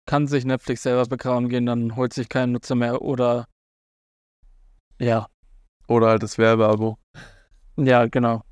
[0.06, 3.46] kann sich Netflix selber begraben gehen, dann holt sich kein Nutzer mehr oder
[4.98, 5.26] ja,
[5.88, 6.98] Oder halt das Werbeabo.
[7.76, 8.42] ja, genau.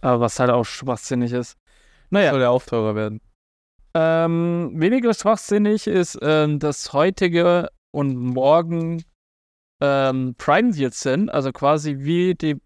[0.00, 1.56] Aber was halt auch schwachsinnig ist.
[2.10, 3.20] Naja, Soll ja auch teurer werden.
[3.94, 9.04] ähm, weniger schwachsinnig ist ähm, das heutige und morgen
[9.80, 12.60] ähm, Prime Deals sind, also quasi wie die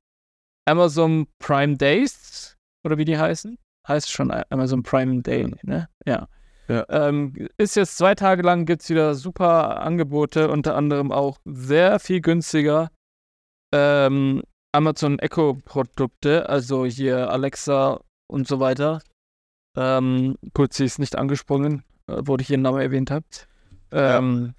[0.68, 3.58] Amazon Prime Days oder wie die heißen.
[3.86, 5.88] Heißt schon Amazon Prime Day, ne?
[6.06, 6.28] Ja.
[6.68, 6.84] Ja.
[6.90, 11.98] Ähm, ist jetzt zwei Tage lang, gibt es wieder super Angebote, unter anderem auch sehr
[11.98, 12.90] viel günstiger
[13.72, 14.42] ähm,
[14.72, 18.00] Amazon Echo Produkte, also hier Alexa
[18.30, 19.00] und so weiter.
[19.76, 23.24] Ähm, kurz, sie ist nicht angesprungen, äh, wo ich ihren Namen erwähnt habe.
[23.90, 24.54] Ähm,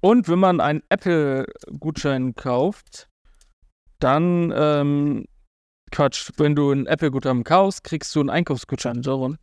[0.00, 3.08] Und wenn man einen Apple-Gutschein kauft,
[4.02, 5.24] dann, ähm,
[5.90, 9.38] Quatsch, wenn du einen Apple-Gutschein kaufst, kriegst du einen Einkaufsgutschein, so rum.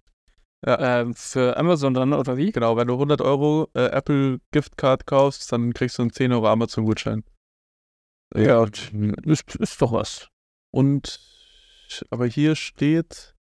[0.65, 1.01] Ja.
[1.01, 2.51] Ähm, für Amazon dann, oder wie?
[2.51, 6.47] Genau, wenn du 100 Euro äh, Apple Giftcard kaufst, dann kriegst du einen 10 Euro
[6.47, 7.23] Amazon-Gutschein.
[8.35, 8.65] Ja,
[9.23, 10.27] ist, ist doch was.
[10.71, 11.19] Und,
[12.09, 13.35] aber hier steht,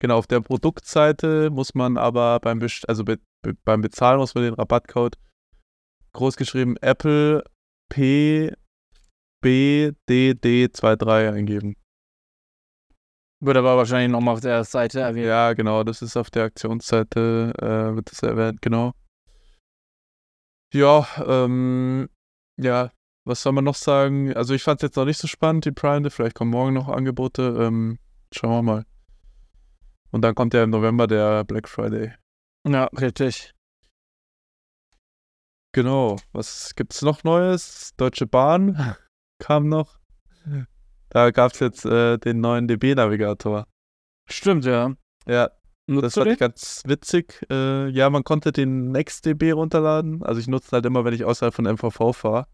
[0.00, 4.34] genau, auf der Produktseite muss man aber beim, Best also be be beim Bezahlen muss
[4.34, 5.16] man den Rabattcode
[6.12, 7.42] großgeschrieben Apple
[7.88, 8.52] P
[9.40, 11.74] B D D 23 eingeben.
[13.42, 15.26] Wird aber wahrscheinlich nochmal auf der Seite erwähnt.
[15.26, 18.92] Ja, genau, das ist auf der Aktionsseite, äh, wird das erwähnt, genau.
[20.74, 22.08] Ja, ähm,
[22.60, 22.90] ja,
[23.26, 24.34] was soll man noch sagen?
[24.34, 26.88] Also ich fand es jetzt noch nicht so spannend, die Prime, vielleicht kommen morgen noch
[26.88, 27.98] Angebote, ähm,
[28.32, 28.84] schauen wir mal.
[30.10, 32.12] Und dann kommt ja im November der Black Friday.
[32.68, 33.54] Ja, richtig.
[35.72, 37.92] Genau, was gibt's noch Neues?
[37.96, 38.96] Deutsche Bahn
[39.40, 39.98] kam noch.
[41.10, 43.66] Da gab's jetzt äh, den neuen DB-Navigator.
[44.28, 44.94] Stimmt, ja.
[45.26, 45.54] Ja, Das
[45.88, 46.32] Nutzt du fand den?
[46.34, 47.44] ich ganz witzig.
[47.50, 50.22] Äh, ja, man konnte den NextDB runterladen.
[50.22, 52.46] Also ich nutze halt immer, wenn ich außerhalb von MVV fahre,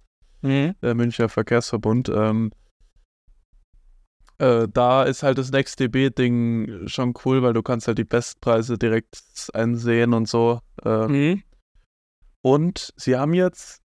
[0.43, 0.74] Mhm.
[0.80, 2.09] der Münchner Verkehrsverbund.
[2.09, 2.51] Ähm,
[4.39, 9.18] äh, da ist halt das NextDB-Ding schon cool, weil du kannst halt die Bestpreise direkt
[9.55, 10.61] einsehen und so.
[10.84, 11.43] Äh, Mhm.
[12.43, 13.80] Und sie haben jetzt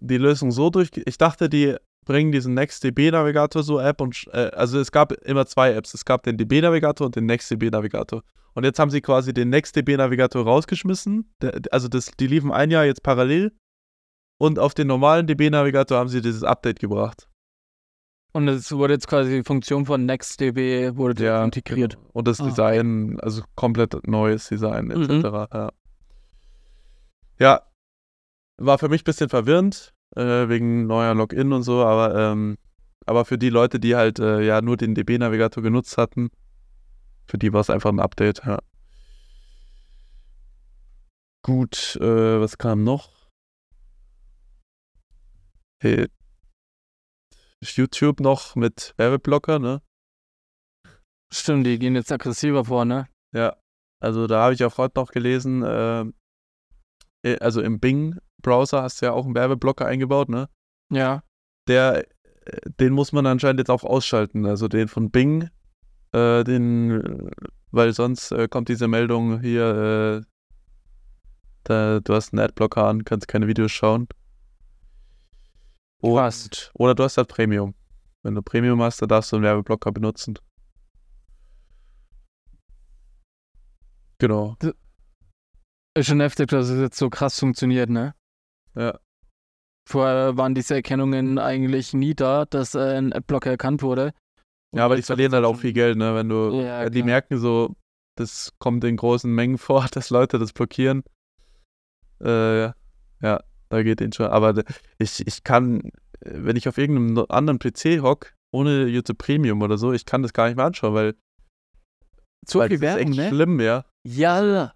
[0.00, 0.90] die Lösung so durch.
[1.06, 5.72] Ich dachte, die bringen diesen NextDB-Navigator so App und äh, also es gab immer zwei
[5.72, 5.94] Apps.
[5.94, 8.22] Es gab den DB-Navigator und den NextDB-Navigator.
[8.54, 11.32] Und jetzt haben sie quasi den NextDB-Navigator rausgeschmissen.
[11.42, 13.52] Der, also das, die liefen ein Jahr jetzt parallel.
[14.38, 17.28] Und auf den normalen DB-Navigator haben sie dieses Update gebracht.
[18.32, 21.94] Und es wurde jetzt quasi die Funktion von NextDB wurde Ja, integriert.
[21.96, 22.10] genau.
[22.12, 22.44] Und das Ah.
[22.46, 25.02] Design, also komplett neues Design Mhm.
[25.02, 25.24] etc.
[25.54, 25.70] Ja.
[27.38, 27.62] ja,
[28.58, 32.56] war für mich ein bisschen verwirrend, äh, wegen neuer Login und so, aber, ähm,
[33.06, 36.30] aber für die Leute, die halt äh, ja nur den DB-Navigator genutzt hatten,
[37.26, 38.58] für die war es einfach ein Update, ja.
[41.42, 43.28] Gut, äh, was kam noch?
[45.82, 46.08] Hey,
[47.60, 49.82] YouTube noch mit Werbeblocker, ne?
[51.32, 53.08] Stimmt, die gehen jetzt aggressiver vor, ne?
[53.34, 53.56] Ja,
[54.00, 56.04] also da habe ich auch heute noch gelesen, äh,
[57.24, 57.80] äh, also im
[58.44, 60.48] Bing-Browser hast du ja auch einen Werbeblocker eingebaut, ne?
[60.90, 61.22] Ja.
[61.66, 62.06] Der,
[62.44, 65.48] äh, den muss man anscheinend jetzt auch ausschalten, also den von Bing,
[66.12, 67.30] äh, den, äh,
[67.70, 70.26] weil sonst äh, kommt diese Meldung hier, äh,
[71.64, 74.06] da, du hast einen Adblocker an, kannst keine Videos schauen.
[76.00, 76.70] Und, Krass.
[76.74, 77.74] Oder du hast halt Premium.
[78.22, 80.38] Wenn du Premium hast, dann darfst du einen Werbeblocker benutzen.
[84.18, 84.56] Genau.
[85.96, 88.14] Ist schon heftig, dass es jetzt so krass funktioniert, ne?
[88.76, 88.98] Ja.
[89.88, 94.12] Vorher waren diese Erkennungen eigentlich nie da, dass äh, ein Adblocker erkannt wurde.
[94.74, 96.14] Ja, aber die verlieren halt auch viel Geld, ne?
[96.14, 97.76] Wenn du, Ja, die merken so,
[98.16, 101.04] das kommt in großen Mengen vor, dass Leute das blockieren.
[102.20, 102.74] Äh, ja,
[103.68, 104.26] da geht ihnen schon.
[104.26, 104.62] Aber
[104.98, 105.90] ich, ich kann,
[106.20, 110.32] wenn ich auf irgendeinem anderen PC hock, ohne YouTube Premium oder so, ich kann das
[110.32, 111.14] gar nicht mehr anschauen, weil,
[112.46, 113.28] Zu weil viel das ist Werbung, echt ne?
[113.28, 113.84] schlimm, ja.
[114.06, 114.72] Ja.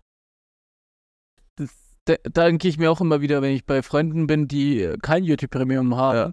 [2.09, 5.95] Denke ich mir auch immer wieder, wenn ich bei Freunden bin, die kein YouTube Premium
[5.97, 6.33] haben, Ja.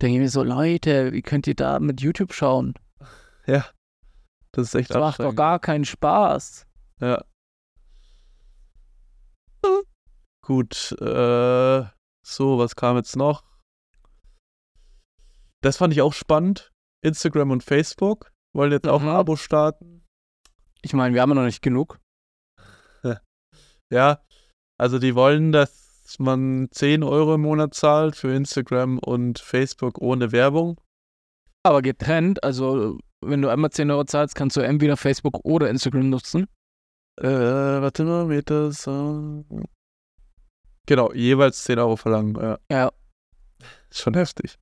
[0.00, 2.74] denke ich mir so, Leute, wie könnt ihr da mit YouTube schauen?
[3.46, 3.66] Ja.
[4.52, 6.66] Das ist echt Das macht doch gar keinen Spaß.
[7.00, 7.24] Ja.
[10.42, 11.84] Gut, äh,
[12.26, 13.44] so, was kam jetzt noch?
[15.62, 16.70] Das fand ich auch spannend.
[17.02, 19.14] Instagram und Facebook wollen jetzt auch ein Mhm.
[19.14, 20.04] Abo starten.
[20.82, 21.98] Ich meine, wir haben ja noch nicht genug.
[23.92, 24.22] Ja,
[24.78, 30.32] also die wollen, dass man 10 Euro im Monat zahlt für Instagram und Facebook ohne
[30.32, 30.80] Werbung.
[31.62, 36.10] Aber getrennt, also wenn du einmal 10 Euro zahlst, kannst du entweder Facebook oder Instagram
[36.10, 36.46] nutzen.
[37.20, 38.86] Äh, warte mal, wird das.
[38.86, 39.44] Äh...
[40.86, 42.34] Genau, jeweils 10 Euro verlangen.
[42.34, 42.58] Ja.
[42.70, 42.92] Ja.
[43.90, 44.58] Ist schon heftig.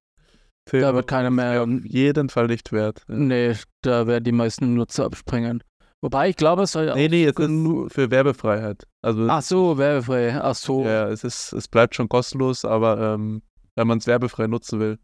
[0.68, 3.02] 10 Da wird keiner mehr- Auf jeden Fall nicht wert.
[3.08, 3.14] Ja.
[3.16, 5.64] Nee, da werden die meisten Nutzer abspringen.
[6.02, 8.88] Wobei, ich glaube, es soll Nee, nee, es ist für Werbefreiheit.
[9.02, 10.36] Also, Ach so, werbefrei.
[10.40, 10.84] Ach so.
[10.84, 13.42] ja, es, ist, es bleibt schon kostenlos, aber ähm,
[13.76, 14.98] wenn man es werbefrei nutzen will.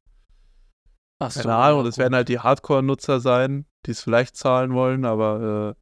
[1.20, 1.42] Ach so.
[1.42, 1.98] Keine Ahnung, ja, gut.
[1.98, 5.76] werden halt die Hardcore-Nutzer sein, die es vielleicht zahlen wollen, aber.
[5.76, 5.80] Äh,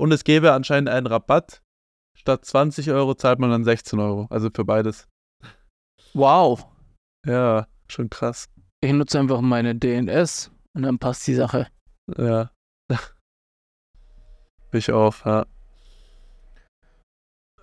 [0.00, 1.62] und es gäbe anscheinend einen Rabatt.
[2.16, 4.26] Statt 20 Euro zahlt man dann 16 Euro.
[4.30, 5.08] Also für beides.
[6.12, 6.66] Wow.
[7.26, 8.48] Ja, schon krass.
[8.80, 11.68] Ich nutze einfach meine DNS und dann passt die Sache.
[12.16, 12.50] Ja.
[14.74, 15.46] Ich auf, ja.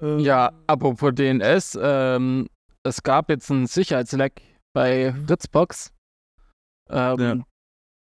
[0.01, 2.47] Ähm, Ja, apropos DNS, ähm,
[2.83, 4.41] es gab jetzt einen Sicherheitsleck
[4.73, 5.91] bei Fritzbox.
[6.89, 7.35] Ähm, Ja.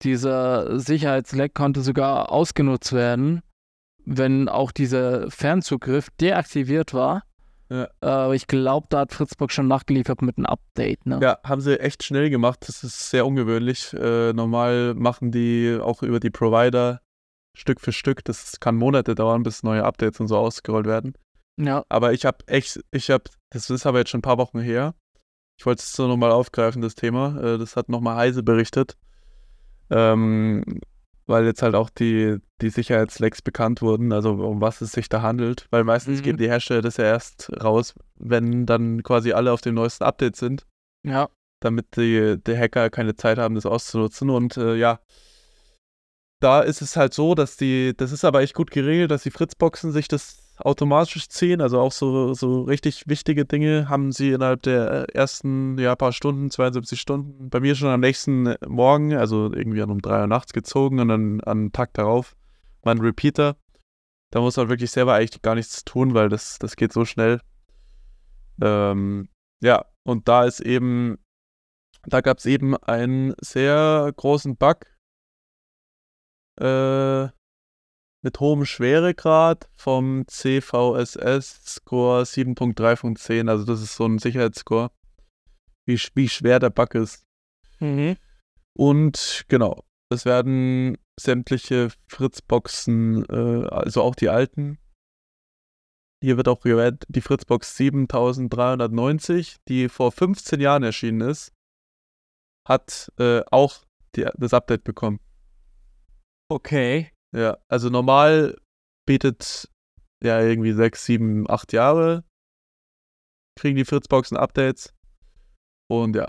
[0.04, 3.42] Dieser Sicherheitsleck konnte sogar ausgenutzt werden,
[4.06, 7.24] wenn auch dieser Fernzugriff deaktiviert war.
[7.70, 7.84] Ja.
[7.84, 11.06] Äh, Aber ich glaube, da hat Fritzbox schon nachgeliefert mit einem Update.
[11.06, 11.20] Ne?
[11.22, 12.60] Ja, haben sie echt schnell gemacht.
[12.68, 13.94] Das ist sehr ungewöhnlich.
[13.94, 17.02] Äh, normal machen die auch über die Provider
[17.56, 18.24] Stück für Stück.
[18.26, 21.14] Das kann Monate dauern, bis neue Updates und so ausgerollt werden.
[21.58, 21.84] ja.
[21.90, 24.94] Aber ich habe echt, ich habe, das ist aber jetzt schon ein paar Wochen her.
[25.60, 27.38] Ich wollte es so nochmal aufgreifen, das Thema.
[27.42, 28.98] Äh, das hat nochmal Heise berichtet.
[29.90, 30.64] Ähm,
[31.26, 35.22] weil jetzt halt auch die, die Sicherheitslecks bekannt wurden, also um was es sich da
[35.22, 35.68] handelt.
[35.70, 36.24] Weil meistens Mhm.
[36.24, 40.36] geben die Hersteller das ja erst raus, wenn dann quasi alle auf dem neuesten Update
[40.38, 40.66] sind
[41.04, 41.30] ja.
[41.60, 44.30] damit die, die Hacker keine Zeit haben, das auszunutzen.
[44.30, 45.00] Und äh, ja,
[46.40, 49.32] da ist es halt so, dass die, das ist aber echt gut geregelt, dass die
[49.32, 51.62] Fritzboxen sich das automatisch ziehen.
[51.62, 56.50] Also auch so, so richtig wichtige Dinge haben sie innerhalb der ersten ja, paar Stunden,
[56.50, 61.00] 72 Stunden, bei mir schon am nächsten Morgen, also irgendwie um 3 Uhr nachts gezogen
[61.00, 62.36] und dann am Tag darauf
[62.84, 63.56] mein Repeater.
[64.32, 67.42] Da muss man wirklich selber eigentlich gar nichts tun, weil das, das geht so schnell.
[68.62, 69.30] Ähm,
[69.62, 71.18] ja, und da ist eben
[72.06, 74.86] da gab es eben einen sehr großen Bug
[76.60, 77.30] äh,
[78.22, 83.50] mit hohem Schweregrad vom CVSS-Score 7.3 von 10.
[83.50, 84.92] Also das ist so ein Sicherheitsscore,
[85.86, 87.26] wie, wie schwer der Bug ist.
[87.80, 88.18] Mhm.
[88.78, 94.78] Und genau, es werden sämtliche Fritzboxen, äh, also auch die alten.
[96.22, 101.54] Hier wird auch gewählt, die Fritzbox 7390, die vor 15 Jahren erschienen ist,
[102.68, 105.20] hat äh, auch die, das Update bekommen.
[106.50, 107.12] Okay.
[107.36, 108.58] Ja, also normal
[109.08, 109.70] bietet
[110.24, 112.24] ja irgendwie 6, 7, 8 Jahre
[113.60, 114.94] kriegen die Fritzboxen Updates.
[115.92, 116.28] Und ja,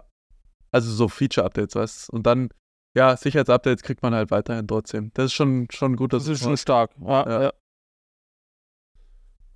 [0.72, 2.50] also so Feature-Updates, weißt Und dann,
[2.96, 5.12] ja, Sicherheitsupdates kriegt man halt weiterhin trotzdem.
[5.14, 6.92] Das ist schon, schon gut, dass Das ist schon stark.
[7.00, 7.42] Ja, Ja.
[7.42, 7.52] ja.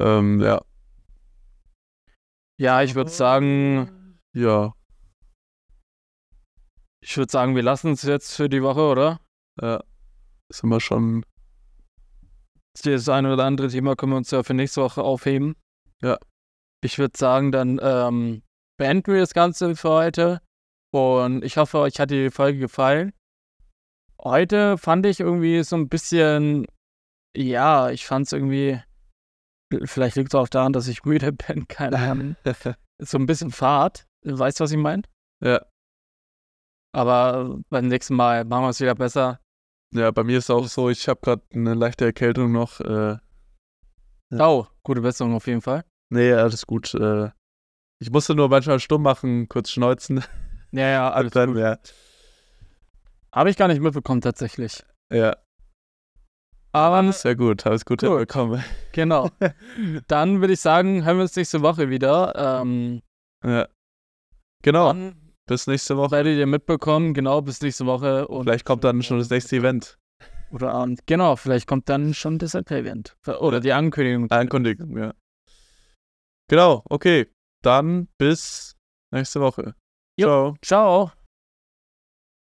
[0.00, 0.64] ähm, ja.
[2.60, 4.72] ja ich würde sagen, Ja,
[7.02, 9.20] ich würde sagen, wir lassen es jetzt für die Woche, oder?
[9.60, 9.82] ja.
[10.54, 11.24] Sind wir schon,
[12.84, 15.56] Das eine oder andere Thema können wir uns ja für nächste Woche aufheben.
[16.00, 16.16] Ja.
[16.80, 18.42] Ich würde sagen, dann ähm,
[18.78, 20.40] beenden wir das Ganze für heute.
[20.92, 23.12] Und ich hoffe, euch hat die Folge gefallen.
[24.22, 26.66] Heute fand ich irgendwie so ein bisschen,
[27.36, 28.80] ja, ich fand es irgendwie,
[29.82, 32.36] vielleicht liegt es auch daran, dass ich müde bin, keine Ahnung.
[33.02, 34.06] so ein bisschen Fahrt.
[34.24, 35.02] Weißt du, was ich meine?
[35.42, 35.66] ja.
[36.92, 39.40] Aber beim nächsten Mal machen wir es wieder besser.
[39.94, 42.80] Ja, bei mir ist auch so, ich habe gerade eine leichte Erkältung noch.
[42.80, 43.16] Äh,
[44.30, 44.48] Ja.
[44.48, 45.84] Oh, gute Besserung auf jeden Fall.
[46.10, 46.94] nee, alles gut.
[46.94, 47.30] Äh,
[48.00, 50.24] Ich musste nur manchmal stumm machen, kurz schneuzen.
[50.72, 51.58] Ja, ja, alles dann, gut.
[51.58, 51.78] ja.
[53.32, 54.82] Habe ich gar nicht mitbekommen, tatsächlich.
[55.12, 55.36] Ja,
[56.72, 57.64] Aber sehr gut.
[57.64, 58.64] Habe es gut hinbekommen.
[58.92, 59.28] genau.
[60.08, 62.34] Dann würde ich sagen, hören wir uns nächste Woche wieder.
[62.62, 63.00] Ähm,
[63.44, 63.68] Ja.
[64.62, 64.92] Genau.
[64.92, 66.12] dann Bis nächste Woche.
[66.12, 68.26] werdet ihr mitbekommen, genau, bis nächste Woche.
[68.28, 69.98] Und Vielleicht kommt dann schon das nächste Event.
[70.50, 71.06] Oder Abend.
[71.06, 73.16] Genau, vielleicht kommt dann schon das LP-Event.
[73.40, 74.30] Oder die Ankündigung.
[74.30, 75.12] Ankündigung, ja.
[76.48, 77.26] Genau, okay.
[77.62, 78.76] Dann bis
[79.12, 79.74] nächste Woche.
[80.18, 80.54] Jo.
[80.62, 81.10] Ciao.
[81.10, 81.23] Ciao.